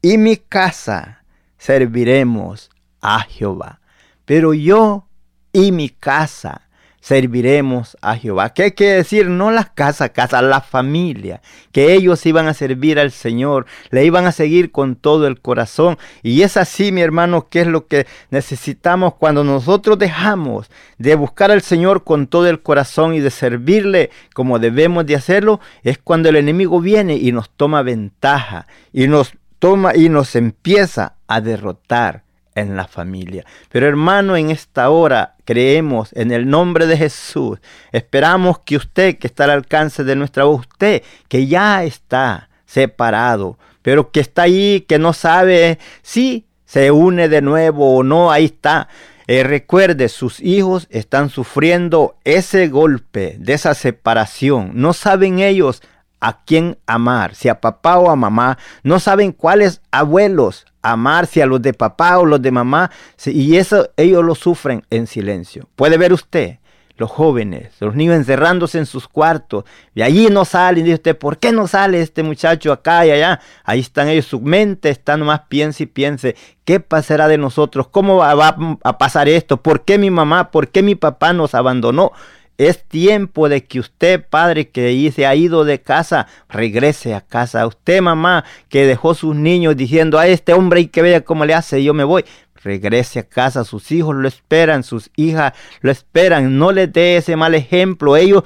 y 0.00 0.18
mi 0.18 0.36
casa 0.36 1.24
serviremos 1.58 2.70
a 3.00 3.20
Jehová. 3.20 3.80
Pero 4.24 4.54
yo 4.54 5.08
y 5.52 5.72
mi 5.72 5.88
casa 5.88 6.62
serviremos 7.02 7.98
a 8.00 8.16
Jehová. 8.16 8.50
¿Qué 8.54 8.74
quiere 8.74 8.94
decir? 8.94 9.28
No 9.28 9.50
las 9.50 9.70
casas, 9.70 10.10
casa, 10.10 10.40
la 10.40 10.60
familia. 10.60 11.42
Que 11.72 11.94
ellos 11.94 12.24
iban 12.24 12.46
a 12.46 12.54
servir 12.54 12.98
al 12.98 13.10
Señor, 13.10 13.66
le 13.90 14.04
iban 14.04 14.24
a 14.24 14.32
seguir 14.32 14.70
con 14.70 14.94
todo 14.94 15.26
el 15.26 15.40
corazón. 15.40 15.98
Y 16.22 16.42
es 16.42 16.56
así, 16.56 16.92
mi 16.92 17.02
hermano, 17.02 17.48
que 17.48 17.62
es 17.62 17.66
lo 17.66 17.86
que 17.88 18.06
necesitamos 18.30 19.14
cuando 19.14 19.42
nosotros 19.42 19.98
dejamos 19.98 20.70
de 20.96 21.16
buscar 21.16 21.50
al 21.50 21.62
Señor 21.62 22.04
con 22.04 22.28
todo 22.28 22.48
el 22.48 22.62
corazón 22.62 23.14
y 23.14 23.20
de 23.20 23.30
servirle 23.30 24.10
como 24.32 24.60
debemos 24.60 25.04
de 25.04 25.16
hacerlo, 25.16 25.60
es 25.82 25.98
cuando 25.98 26.28
el 26.28 26.36
enemigo 26.36 26.80
viene 26.80 27.16
y 27.16 27.32
nos 27.32 27.50
toma 27.50 27.82
ventaja 27.82 28.68
y 28.92 29.08
nos 29.08 29.34
toma 29.58 29.96
y 29.96 30.08
nos 30.08 30.36
empieza 30.36 31.16
a 31.26 31.40
derrotar 31.40 32.22
en 32.54 32.76
la 32.76 32.86
familia. 32.86 33.44
Pero 33.70 33.86
hermano, 33.86 34.36
en 34.36 34.50
esta 34.50 34.90
hora 34.90 35.36
creemos 35.44 36.12
en 36.12 36.32
el 36.32 36.48
nombre 36.48 36.86
de 36.86 36.96
Jesús. 36.96 37.58
Esperamos 37.92 38.60
que 38.60 38.76
usted, 38.76 39.18
que 39.18 39.26
está 39.26 39.44
al 39.44 39.50
alcance 39.50 40.04
de 40.04 40.16
nuestra 40.16 40.44
voz, 40.44 40.60
usted 40.60 41.02
que 41.28 41.46
ya 41.46 41.84
está 41.84 42.48
separado, 42.66 43.58
pero 43.82 44.10
que 44.10 44.20
está 44.20 44.42
ahí, 44.42 44.84
que 44.88 44.98
no 44.98 45.12
sabe 45.12 45.78
si 46.02 46.46
se 46.64 46.90
une 46.90 47.28
de 47.28 47.42
nuevo 47.42 47.96
o 47.96 48.02
no, 48.02 48.30
ahí 48.30 48.46
está. 48.46 48.88
Eh, 49.26 49.44
recuerde, 49.44 50.08
sus 50.08 50.40
hijos 50.40 50.86
están 50.90 51.30
sufriendo 51.30 52.16
ese 52.24 52.68
golpe 52.68 53.36
de 53.38 53.52
esa 53.52 53.74
separación. 53.74 54.72
No 54.74 54.92
saben 54.92 55.38
ellos 55.38 55.82
a 56.20 56.44
quién 56.44 56.78
amar, 56.86 57.34
si 57.34 57.48
a 57.48 57.60
papá 57.60 57.98
o 57.98 58.10
a 58.10 58.16
mamá. 58.16 58.58
No 58.82 59.00
saben 59.00 59.32
cuáles 59.32 59.80
abuelos 59.90 60.66
amar, 60.82 61.26
si 61.26 61.40
a 61.40 61.46
los 61.46 61.62
de 61.62 61.72
papá 61.72 62.18
o 62.18 62.26
los 62.26 62.42
de 62.42 62.50
mamá. 62.50 62.90
y 63.26 63.56
eso 63.56 63.88
ellos 63.96 64.24
lo 64.24 64.34
sufren 64.34 64.84
en 64.90 65.06
silencio. 65.06 65.68
Puede 65.76 65.96
ver 65.96 66.12
usted 66.12 66.58
los 67.02 67.10
jóvenes, 67.10 67.72
los 67.80 67.94
niños 67.94 68.16
encerrándose 68.16 68.78
en 68.78 68.86
sus 68.86 69.08
cuartos, 69.08 69.64
y 69.94 70.02
allí 70.02 70.28
no 70.30 70.44
salen, 70.44 70.84
dice 70.84 70.94
usted, 70.94 71.18
¿por 71.18 71.38
qué 71.38 71.50
no 71.50 71.66
sale 71.66 72.00
este 72.00 72.22
muchacho 72.22 72.70
acá 72.72 73.04
y 73.06 73.10
allá? 73.10 73.40
Ahí 73.64 73.80
están 73.80 74.08
ellos, 74.08 74.26
su 74.26 74.40
mente 74.40 74.90
está 74.90 75.16
nomás 75.16 75.42
piense 75.48 75.84
y 75.84 75.86
piense, 75.86 76.36
¿qué 76.64 76.80
pasará 76.80 77.28
de 77.28 77.38
nosotros? 77.38 77.88
¿Cómo 77.88 78.18
va 78.18 78.56
a 78.84 78.98
pasar 78.98 79.28
esto? 79.28 79.56
¿Por 79.56 79.84
qué 79.84 79.98
mi 79.98 80.10
mamá? 80.10 80.50
¿Por 80.50 80.68
qué 80.68 80.82
mi 80.82 80.94
papá 80.94 81.32
nos 81.32 81.54
abandonó? 81.54 82.12
Es 82.58 82.84
tiempo 82.84 83.48
de 83.48 83.64
que 83.64 83.80
usted, 83.80 84.24
padre, 84.28 84.68
que 84.68 85.10
se 85.14 85.26
ha 85.26 85.34
ido 85.34 85.64
de 85.64 85.80
casa, 85.80 86.26
regrese 86.48 87.14
a 87.14 87.20
casa. 87.20 87.66
Usted, 87.66 88.00
mamá, 88.00 88.44
que 88.68 88.86
dejó 88.86 89.14
sus 89.14 89.34
niños 89.34 89.76
diciendo 89.76 90.18
a 90.18 90.26
este 90.26 90.52
hombre 90.52 90.80
y 90.80 90.86
que 90.86 91.02
vea 91.02 91.22
cómo 91.22 91.44
le 91.44 91.54
hace, 91.54 91.82
yo 91.82 91.94
me 91.94 92.04
voy 92.04 92.24
regrese 92.62 93.18
a 93.18 93.22
casa, 93.24 93.64
sus 93.64 93.90
hijos 93.92 94.14
lo 94.14 94.28
esperan, 94.28 94.82
sus 94.82 95.10
hijas 95.16 95.52
lo 95.80 95.90
esperan, 95.90 96.58
no 96.58 96.72
les 96.72 96.92
dé 96.92 97.16
ese 97.16 97.36
mal 97.36 97.54
ejemplo, 97.54 98.16
ellos 98.16 98.44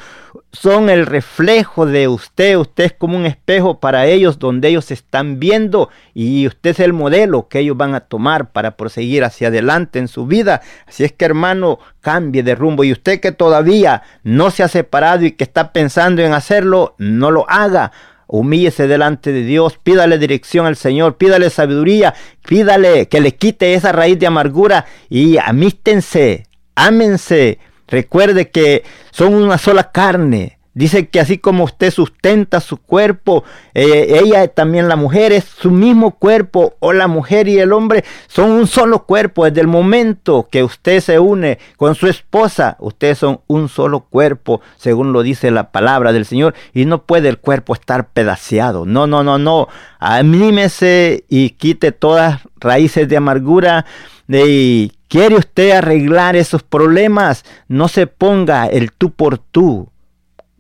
son 0.53 0.89
el 0.89 1.07
reflejo 1.07 1.87
de 1.87 2.09
usted, 2.09 2.57
usted 2.57 2.85
es 2.85 2.93
como 2.93 3.17
un 3.17 3.27
espejo 3.27 3.79
para 3.79 4.07
ellos 4.07 4.39
donde 4.39 4.69
ellos 4.69 4.91
están 4.91 5.39
viendo 5.39 5.91
y 6.15 6.47
usted 6.47 6.71
es 6.71 6.81
el 6.81 6.93
modelo 6.93 7.49
que 7.49 7.61
ellos 7.61 7.77
van 7.77 7.95
a 7.95 8.01
tomar 8.01 8.53
para 8.53 8.77
proseguir 8.77 9.25
hacia 9.25 9.49
adelante 9.49 9.99
en 9.99 10.09
su 10.09 10.27
vida. 10.27 10.63
Así 10.87 11.05
es 11.05 11.13
que 11.13 11.27
hermano, 11.27 11.79
cambie 12.01 12.43
de 12.43 12.55
rumbo. 12.55 12.85
Y 12.85 12.93
usted 12.93 13.21
que 13.21 13.33
todavía 13.33 14.03
no 14.23 14.51
se 14.51 14.63
ha 14.63 14.69
separado 14.69 15.25
y 15.25 15.33
que 15.33 15.45
está 15.45 15.73
pensando 15.73 16.23
en 16.23 16.33
hacerlo, 16.33 16.95
no 16.99 17.31
lo 17.31 17.49
haga 17.51 17.93
Humíllese 18.29 18.89
delante 18.89 19.33
de 19.33 19.43
Dios, 19.43 19.79
pídale 19.83 20.19
dirección 20.19 20.67
al 20.67 20.77
Señor, 20.77 21.17
pídale 21.17 21.49
sabiduría, 21.49 22.15
pídale 22.47 23.09
que 23.09 23.21
le 23.21 23.37
quite 23.37 23.75
esa 23.75 23.93
raíz 23.93 24.19
de 24.19 24.27
amargura 24.27 24.87
y 25.09 25.39
amístense, 25.39 26.47
ámense. 26.75 27.59
Recuerde 27.89 28.51
que 28.51 28.83
son 29.13 29.35
una 29.35 29.59
sola 29.59 29.93
carne. 29.93 30.56
Dice 30.77 31.09
que 31.09 31.21
así 31.21 31.39
como 31.39 31.65
usted 31.65 31.91
sustenta 31.91 32.61
su 32.61 32.77
cuerpo, 32.77 33.45
eh, 33.73 34.21
ella 34.23 34.47
también 34.47 34.89
la 34.89 34.97
mujer 34.97 35.33
es 35.33 35.45
su 35.45 35.71
mismo 35.71 36.11
cuerpo, 36.11 36.75
o 36.81 36.93
la 36.93 37.09
mujer 37.09 37.49
y 37.49 37.59
el 37.59 37.73
hombre 37.73 38.05
son 38.27 38.51
un 38.51 38.67
solo 38.67 39.07
cuerpo. 39.07 39.47
Desde 39.47 39.63
el 39.63 39.69
momento 39.69 40.49
que 40.51 40.63
usted 40.63 41.01
se 41.01 41.19
une 41.19 41.59
con 41.79 41.95
su 41.95 42.09
esposa, 42.09 42.77
ustedes 42.79 43.17
son 43.17 43.41
un 43.47 43.71
solo 43.71 44.01
cuerpo, 44.01 44.61
según 44.77 45.15
lo 45.15 45.23
dice 45.23 45.51
la 45.51 45.73
palabra 45.73 46.13
del 46.13 46.27
Señor, 46.27 46.53
y 46.75 46.85
no 46.85 47.05
puede 47.05 47.31
el 47.31 47.39
cuerpo 47.39 47.73
estar 47.73 48.09
pedaceado. 48.11 48.85
No, 48.85 49.07
no, 49.07 49.23
no, 49.23 49.39
no. 49.39 49.69
Anímese 49.99 51.25
y 51.31 51.53
quite 51.53 51.91
todas 51.91 52.43
raíces 52.61 53.09
de 53.09 53.17
amargura. 53.17 53.87
Y 54.29 54.93
quiere 55.09 55.37
usted 55.37 55.71
arreglar 55.71 56.37
esos 56.37 56.63
problemas, 56.63 57.47
no 57.67 57.89
se 57.89 58.07
ponga 58.07 58.67
el 58.67 58.93
tú 58.93 59.11
por 59.13 59.39
tú 59.39 59.89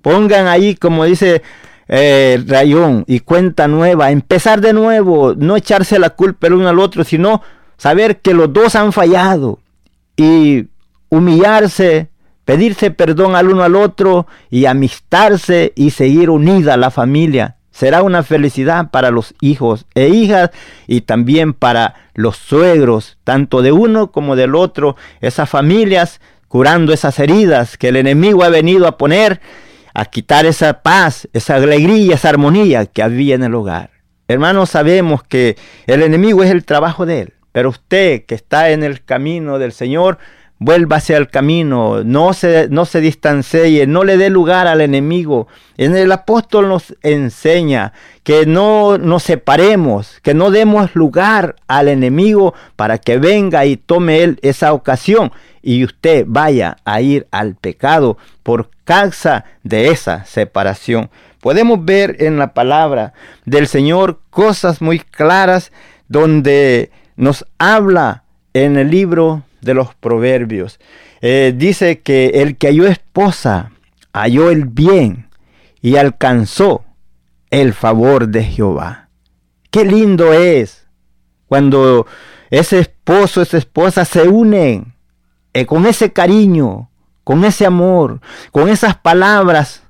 Pongan 0.07 0.47
ahí, 0.47 0.77
como 0.77 1.05
dice 1.05 1.43
eh, 1.89 2.41
Rayón, 2.47 3.03
y 3.09 3.19
cuenta 3.19 3.67
nueva, 3.67 4.13
empezar 4.13 4.61
de 4.61 4.73
nuevo, 4.73 5.35
no 5.37 5.57
echarse 5.57 5.99
la 5.99 6.11
culpa 6.11 6.47
el 6.47 6.53
uno 6.53 6.69
al 6.69 6.79
otro, 6.79 7.03
sino 7.03 7.43
saber 7.77 8.19
que 8.19 8.33
los 8.33 8.53
dos 8.53 8.77
han 8.77 8.93
fallado 8.93 9.59
y 10.17 10.67
humillarse, 11.09 12.09
pedirse 12.45 12.93
perdón 12.93 13.35
al 13.35 13.49
uno 13.49 13.65
al 13.65 13.75
otro 13.75 14.29
y 14.49 14.67
amistarse 14.67 15.73
y 15.75 15.91
seguir 15.91 16.31
unida 16.31 16.77
la 16.77 16.93
familia. 16.93 17.57
Será 17.73 18.05
una 18.05 18.23
felicidad 18.23 18.93
para 18.93 19.11
los 19.11 19.35
hijos 19.41 19.87
e 19.97 20.11
hijas 20.11 20.51
y 20.87 21.01
también 21.01 21.53
para 21.53 21.95
los 22.15 22.37
suegros, 22.37 23.19
tanto 23.25 23.61
de 23.61 23.73
uno 23.73 24.13
como 24.13 24.37
del 24.37 24.55
otro, 24.55 24.95
esas 25.21 25.51
familias 25.51 26.21
curando 26.47 26.93
esas 26.93 27.19
heridas 27.19 27.77
que 27.77 27.89
el 27.89 27.97
enemigo 27.97 28.45
ha 28.45 28.51
venido 28.51 28.87
a 28.87 28.99
poner 28.99 29.41
a 29.99 30.05
quitar 30.05 30.45
esa 30.45 30.83
paz, 30.83 31.27
esa 31.33 31.55
alegría, 31.55 32.17
esa 32.17 32.29
armonía 32.29 32.85
que 32.85 33.03
había 33.03 33.35
en 33.35 33.45
el 33.45 33.55
hogar. 33.55 33.89
Hermanos, 34.29 34.69
sabemos 34.69 35.23
que 35.23 35.57
el 35.87 36.03
enemigo 36.03 36.45
es 36.45 36.51
el 36.51 36.67
trabajo 36.67 37.07
de 37.07 37.21
él, 37.23 37.33
pero 37.51 37.71
usted 37.71 38.27
que 38.27 38.35
está 38.35 38.69
en 38.73 38.83
el 38.83 39.03
camino 39.03 39.59
del 39.59 39.73
Señor, 39.73 40.19
vuélvase 40.59 41.15
al 41.15 41.29
camino, 41.29 42.03
no 42.03 42.33
se, 42.33 42.69
no 42.71 42.87
se 42.87 43.01
distancie, 43.01 43.87
no 43.87 44.05
le 44.05 44.17
dé 44.17 44.31
lugar 44.31 44.67
al 44.67 44.81
enemigo. 44.81 45.49
En 45.77 45.97
el 45.97 46.11
apóstol 46.13 46.69
nos 46.69 46.95
enseña 47.03 47.93
que 48.23 48.47
no 48.47 48.97
nos 48.99 49.23
separemos, 49.23 50.19
que 50.23 50.35
no 50.35 50.51
demos 50.51 50.95
lugar 50.95 51.57
al 51.69 51.89
enemigo 51.89 52.55
para 52.77 52.99
que 52.99 53.19
venga 53.19 53.67
y 53.67 53.77
tome 53.77 54.23
él 54.23 54.39
esa 54.43 54.73
ocasión 54.73 55.33
y 55.63 55.85
usted 55.85 56.25
vaya 56.27 56.79
a 56.85 57.01
ir 57.01 57.27
al 57.31 57.57
pecado 57.57 58.17
por 58.43 58.71
causa 58.85 59.45
de 59.63 59.89
esa 59.89 60.25
separación. 60.25 61.11
Podemos 61.41 61.85
ver 61.85 62.17
en 62.21 62.39
la 62.39 62.55
palabra 62.55 63.13
del 63.45 63.69
Señor 63.69 64.21
cosas 64.31 64.81
muy 64.81 65.01
claras 65.01 65.71
donde 66.09 66.91
nos 67.17 67.45
habla 67.59 68.25
en 68.55 68.77
el 68.77 68.91
libro 68.91 69.43
de 69.67 69.75
los 69.75 69.95
proverbios. 69.95 70.81
Eh, 71.21 71.53
dice 71.55 72.01
que 72.01 72.29
el 72.37 72.57
que 72.57 72.69
halló 72.69 72.87
esposa 72.87 73.73
halló 74.13 74.51
el 74.51 74.65
bien 74.65 75.29
y 75.83 75.97
alcanzó 75.97 76.85
el 77.51 77.75
favor 77.75 78.29
de 78.29 78.45
Jehová. 78.45 79.09
Qué 79.71 79.85
lindo 79.85 80.33
es 80.33 80.87
cuando 81.47 82.07
ese 82.51 82.79
esposo, 82.79 83.43
esa 83.43 83.59
esposa 83.59 84.05
se 84.05 84.27
unen 84.27 84.95
eh, 85.53 85.67
con 85.67 85.87
ese 85.87 86.13
cariño, 86.13 86.91
con 87.25 87.45
ese 87.45 87.67
amor, 87.67 88.21
con 88.53 88.69
esas 88.69 88.97
palabras 88.97 89.83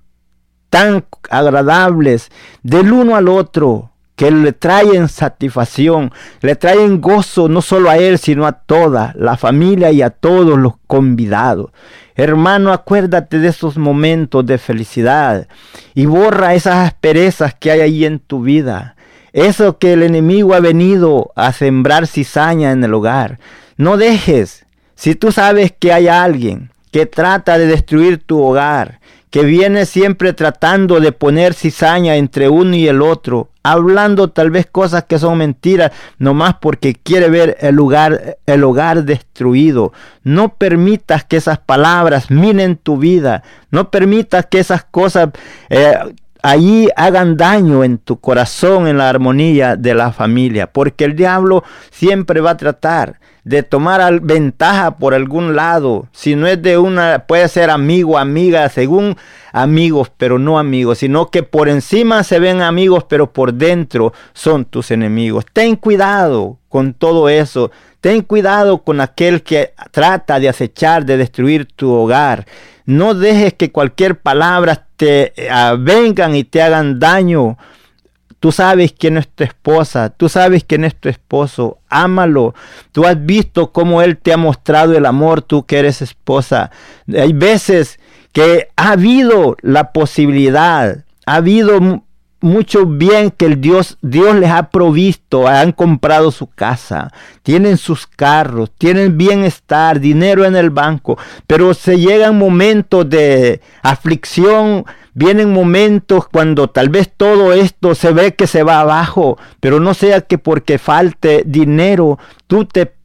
tan 0.71 1.07
agradables 1.31 2.31
del 2.63 2.93
uno 2.93 3.17
al 3.17 3.29
otro 3.29 3.93
que 4.17 4.31
le 4.31 4.53
traen 4.53 5.09
satisfacción, 5.09 6.11
le 6.41 6.57
traen 6.57 7.01
gozo 7.01 7.49
no 7.49 7.61
solo 7.61 7.91
a 7.91 7.99
él, 7.99 8.19
sino 8.19 8.47
a 8.47 8.53
toda 8.53 9.13
la 9.17 9.37
familia 9.37 9.93
y 9.93 10.03
a 10.03 10.11
todos 10.11 10.59
los 10.59 10.73
convidados. 10.87 11.71
Hermano, 12.15 12.73
acuérdate 12.73 13.39
de 13.39 13.49
esos 13.49 13.77
momentos 13.77 14.45
de 14.47 14.57
felicidad 14.57 15.47
y 15.95 16.07
borra 16.07 16.55
esas 16.55 16.87
asperezas 16.87 17.55
que 17.55 17.71
hay 17.71 17.81
ahí 17.81 18.05
en 18.07 18.19
tu 18.19 18.41
vida. 18.41 18.97
Eso 19.35 19.77
que 19.77 19.93
el 19.93 20.03
enemigo 20.03 20.55
ha 20.55 20.61
venido 20.61 21.31
a 21.37 21.53
sembrar 21.53 22.07
cizaña 22.07 22.73
en 22.73 22.83
el 22.83 22.95
hogar. 22.95 23.39
No 23.77 23.99
dejes, 23.99 24.65
si 24.95 25.15
tú 25.15 25.31
sabes 25.31 25.75
que 25.79 25.93
hay 25.93 26.09
alguien 26.09 26.71
que 26.91 27.05
trata 27.05 27.59
de 27.59 27.67
destruir 27.67 28.17
tu 28.17 28.43
hogar, 28.43 29.01
que 29.37 29.45
viene 29.45 29.85
siempre 29.85 30.33
tratando 30.33 30.99
de 30.99 31.13
poner 31.13 31.53
cizaña 31.53 32.17
entre 32.17 32.49
uno 32.49 32.75
y 32.75 32.89
el 32.89 33.03
otro, 33.03 33.51
hablando 33.63 34.31
tal 34.31 34.51
vez 34.51 34.65
cosas 34.65 35.05
que 35.05 35.19
son 35.19 35.37
mentiras, 35.37 35.93
nomás 36.19 36.55
porque 36.59 36.95
quiere 36.95 37.29
ver 37.29 37.59
el 37.61 37.75
lugar, 37.75 38.39
el 38.47 38.65
hogar 38.65 39.05
destruido. 39.05 39.93
No 40.23 40.55
permitas 40.55 41.23
que 41.25 41.37
esas 41.37 41.59
palabras 41.59 42.31
minen 42.31 42.77
tu 42.79 42.97
vida. 42.97 43.43
No 43.71 43.91
permitas 43.91 44.47
que 44.47 44.59
esas 44.59 44.85
cosas 44.85 45.29
eh, 45.69 45.99
allí 46.47 46.89
hagan 46.95 47.37
daño 47.37 47.83
en 47.83 47.99
tu 47.99 48.21
corazón, 48.21 48.87
en 48.87 48.99
la 48.99 49.09
armonía 49.09 49.75
de 49.75 49.95
la 49.95 50.13
familia, 50.13 50.69
porque 50.69 51.05
el 51.05 51.17
diablo 51.17 51.65
siempre 51.91 52.41
va 52.41 52.51
a 52.51 52.57
tratar 52.57 53.19
de 53.43 53.65
tomar 53.65 54.21
ventaja 54.21 54.97
por 54.97 55.13
algún 55.13 55.57
lado. 55.57 56.09
Si 56.13 56.37
no 56.37 56.47
es 56.47 56.63
de 56.63 56.79
una, 56.79 57.27
puede 57.27 57.49
ser 57.49 57.71
amigo, 57.71 58.17
amiga, 58.17 58.69
según 58.69 59.17
amigos, 59.53 60.11
pero 60.17 60.39
no 60.39 60.59
amigos, 60.59 60.99
sino 60.99 61.31
que 61.31 61.43
por 61.43 61.69
encima 61.69 62.23
se 62.23 62.39
ven 62.39 62.63
amigos, 62.63 63.05
pero 63.09 63.33
por 63.33 63.53
dentro 63.55 64.13
son 64.33 64.67
tus 64.67 64.93
enemigos. 64.93 65.47
Ten 65.53 65.75
cuidado 65.75 66.59
con 66.69 66.95
todo 66.95 67.29
eso. 67.29 67.73
Ten 68.01 68.23
cuidado 68.23 68.79
con 68.79 69.01
aquel 69.01 69.43
que 69.43 69.73
trata 69.91 70.39
de 70.39 70.49
acechar, 70.49 71.05
de 71.05 71.17
destruir 71.17 71.67
tu 71.67 71.91
hogar. 71.91 72.47
No 72.87 73.15
dejes 73.15 73.55
que 73.55 73.71
cualquier 73.71 74.19
palabra 74.21 74.87
te 74.97 75.33
eh, 75.37 75.77
vengan 75.79 76.35
y 76.35 76.45
te 76.45 76.63
hagan 76.63 76.99
daño 76.99 77.59
Tú 78.39 78.53
sabes 78.53 78.95
quién 78.97 79.17
es 79.17 79.29
tu 79.29 79.45
esposa, 79.45 80.11
tú 80.11 80.29
sabes 80.29 80.63
quién 80.63 80.85
es 80.85 80.95
tu 80.95 81.09
esposo, 81.09 81.79
ámalo. 81.89 82.55
Tú 82.93 83.05
has 83.07 83.25
visto 83.25 83.73
cómo 83.73 84.03
Él 84.03 84.19
te 84.19 84.33
ha 84.33 84.37
mostrado 84.37 84.97
el 84.97 85.07
amor, 85.07 85.43
tú 85.43 85.65
que 85.65 85.79
eres 85.79 86.03
esposa. 86.03 86.71
Hay 87.13 87.33
veces 87.33 87.99
que 88.33 88.69
ha 88.77 88.93
habido 88.93 89.57
la 89.63 89.93
posibilidad, 89.93 91.05
ha 91.25 91.35
habido 91.35 92.05
mucho 92.47 92.87
bien 92.87 93.31
que 93.31 93.45
el 93.45 93.61
Dios, 93.61 93.99
Dios 94.01 94.35
les 94.37 94.51
ha 94.51 94.71
provisto, 94.71 95.47
han 95.47 95.73
comprado 95.73 96.31
su 96.31 96.47
casa, 96.47 97.13
tienen 97.43 97.77
sus 97.77 98.07
carros, 98.07 98.71
tienen 98.79 99.19
bienestar, 99.19 100.01
dinero 100.01 100.45
en 100.45 100.57
el 100.57 100.71
banco, 100.71 101.19
pero 101.47 101.75
se 101.75 101.99
llegan 101.99 102.39
momentos 102.39 103.09
de 103.11 103.61
aflicción, 103.83 104.87
vienen 105.13 105.53
momentos 105.53 106.29
cuando 106.29 106.69
tal 106.69 106.89
vez 106.89 107.11
todo 107.15 107.53
esto 107.53 107.95
se 107.95 108.13
ve 108.13 108.35
que 108.35 108.47
se 108.47 108.63
va 108.63 108.81
abajo, 108.81 109.39
pero 109.61 109.81
no 109.81 109.95
sea 109.95 110.21
que 110.23 110.39
porque 110.39 110.79
falte 110.79 111.43
dinero, 111.47 112.19
tú 112.47 112.65
te 112.65 112.96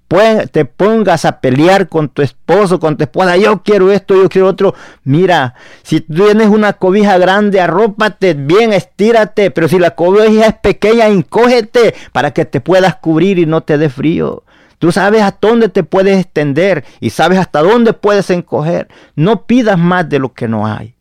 te 0.52 0.66
pongas 0.66 1.26
a 1.26 1.40
pelear 1.40 1.88
con 1.88 2.10
tu 2.10 2.22
esposo, 2.22 2.80
con 2.80 2.98
tu 2.98 3.04
esposa, 3.04 3.38
yo 3.38 3.64
quiero 3.64 3.92
esto, 3.92 4.16
yo 4.16 4.28
quiero 4.30 4.48
otro. 4.48 4.76
Mira, 5.04 5.54
si 5.84 6.02
tienes 6.02 6.50
una 6.50 6.74
cobija 6.74 7.18
grande, 7.18 7.62
arrópate 7.62 8.34
bien, 8.34 8.74
estírate, 8.74 9.52
pero 9.52 9.68
si 9.68 9.80
la 9.80 9.92
cobija 9.92 10.48
es 10.48 10.56
pequeña, 10.56 11.08
encógete 11.08 11.96
para 12.12 12.32
que 12.32 12.46
te 12.46 12.60
puedas 12.60 12.96
cubrir 12.98 13.40
y 13.40 13.46
no 13.46 13.62
te 13.62 13.78
dé 13.78 13.90
frío. 13.90 14.44
Tú 14.80 14.92
sabes 14.92 15.22
hasta 15.22 15.48
dónde 15.48 15.70
te 15.70 15.84
puedes 15.84 16.20
extender 16.20 16.84
y 17.00 17.12
sabes 17.12 17.38
hasta 17.38 17.62
dónde 17.62 17.94
puedes 17.94 18.30
encoger. 18.32 18.90
No 19.16 19.46
pidas 19.46 19.78
más 19.78 20.10
de 20.10 20.20
lo 20.20 20.34
que 20.34 20.48
no 20.48 20.66
hay. 20.66 20.96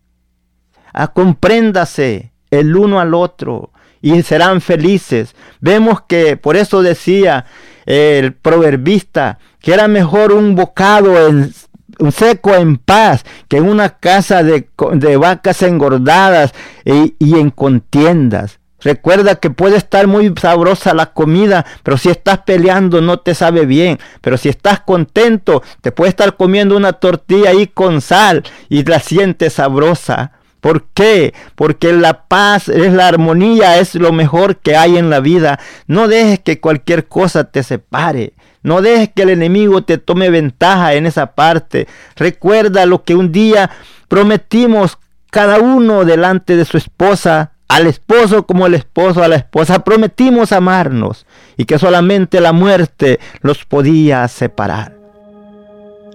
A 0.92 1.05
ah, 1.05 1.09
compréndase 1.09 2.33
el 2.51 2.77
uno 2.77 3.01
al 3.01 3.14
otro 3.14 3.70
y 4.03 4.23
serán 4.23 4.61
felices. 4.61 5.35
Vemos 5.61 6.03
que 6.03 6.37
por 6.37 6.57
eso 6.57 6.83
decía 6.83 7.46
el 7.90 8.35
proverbista 8.35 9.38
que 9.59 9.74
era 9.74 9.88
mejor 9.88 10.33
un 10.33 10.55
bocado 10.55 11.26
en, 11.26 11.53
un 11.98 12.12
seco 12.12 12.55
en 12.55 12.79
paz 12.79 13.24
que 13.48 13.57
en 13.57 13.68
una 13.68 13.98
casa 13.98 14.44
de, 14.44 14.68
vacas 15.16 15.62
engordadas 15.62 16.53
y, 16.85 17.16
y 17.18 17.38
en 17.38 17.50
contiendas. 17.50 18.61
Recuerda 18.83 19.35
que 19.35 19.50
puede 19.50 19.76
estar 19.76 20.07
muy 20.07 20.33
sabrosa 20.40 20.94
la 20.94 21.12
comida, 21.12 21.66
pero 21.83 21.98
si 21.98 22.09
estás 22.09 22.38
peleando 22.38 23.00
no 23.03 23.18
te 23.18 23.35
sabe 23.35 23.66
bien. 23.66 23.98
Pero 24.20 24.38
si 24.38 24.48
estás 24.48 24.81
contento, 24.81 25.62
te 25.83 25.92
puede 25.92 26.11
estar 26.11 26.37
comiendo 26.37 26.76
una 26.76 26.94
tortilla 26.94 27.50
ahí 27.50 27.66
con 27.66 28.00
sal 28.00 28.44
y 28.68 28.85
la 28.85 29.00
sientes 29.00 29.55
sabrosa. 29.55 30.33
¿Por 30.61 30.85
qué? 30.94 31.35
Porque 31.55 31.92
la 31.92 32.25
paz 32.25 32.68
es 32.68 32.92
la 32.92 33.09
armonía, 33.09 33.79
es 33.79 33.94
lo 33.94 34.12
mejor 34.12 34.59
que 34.59 34.77
hay 34.77 34.99
en 34.99 35.11
la 35.11 35.20
vida. 35.20 35.59
No 35.87 36.09
dejes 36.09 36.38
que 36.40 36.61
cualquier 36.61 37.07
cosa 37.07 37.44
te 37.44 37.62
separe. 37.62 38.35
No 38.62 38.83
dejes 38.83 39.11
que 39.14 39.23
el 39.23 39.31
enemigo 39.31 39.83
te 39.83 39.99
tome 39.99 40.29
ventaja 40.29 40.94
en 40.94 41.07
esa 41.07 41.35
parte. 41.35 41.88
Recuerda 42.16 42.85
lo 42.85 43.05
que 43.05 43.14
un 43.14 43.33
día 43.33 43.70
prometimos 44.09 44.99
cada 45.31 45.61
uno 45.61 46.05
delante 46.05 46.57
de 46.57 46.64
su 46.64 46.77
esposa, 46.77 47.53
al 47.68 47.87
esposo 47.87 48.46
como 48.46 48.66
el 48.66 48.75
esposo 48.75 49.23
a 49.23 49.29
la 49.29 49.37
esposa. 49.37 49.83
Prometimos 49.83 50.53
amarnos 50.53 51.25
y 51.57 51.64
que 51.64 51.79
solamente 51.79 52.40
la 52.40 52.53
muerte 52.53 53.18
los 53.40 53.64
podía 53.64 54.29
separar. 54.29 55.01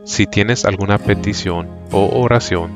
Si 0.04 0.28
tienes 0.28 0.66
alguna 0.66 1.00
petición 1.00 1.68
o 1.92 2.22
oración, 2.22 2.76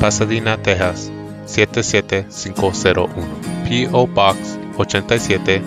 Pasadena, 0.00 0.56
Texas 0.56 1.12
77501. 1.44 3.10
P.O. 3.68 4.06
Box 4.06 4.58
87, 4.78 5.62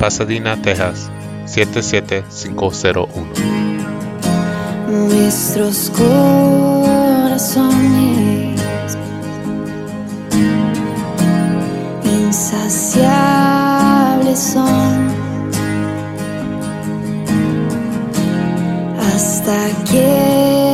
Pasadena, 0.00 0.56
Texas 0.60 1.10
77501. 1.44 3.26
Nuestros 4.88 5.90
corazones 5.90 7.74
insaciables 12.04 14.38
son 14.38 15.12
hasta 18.98 19.68
que 19.90 20.73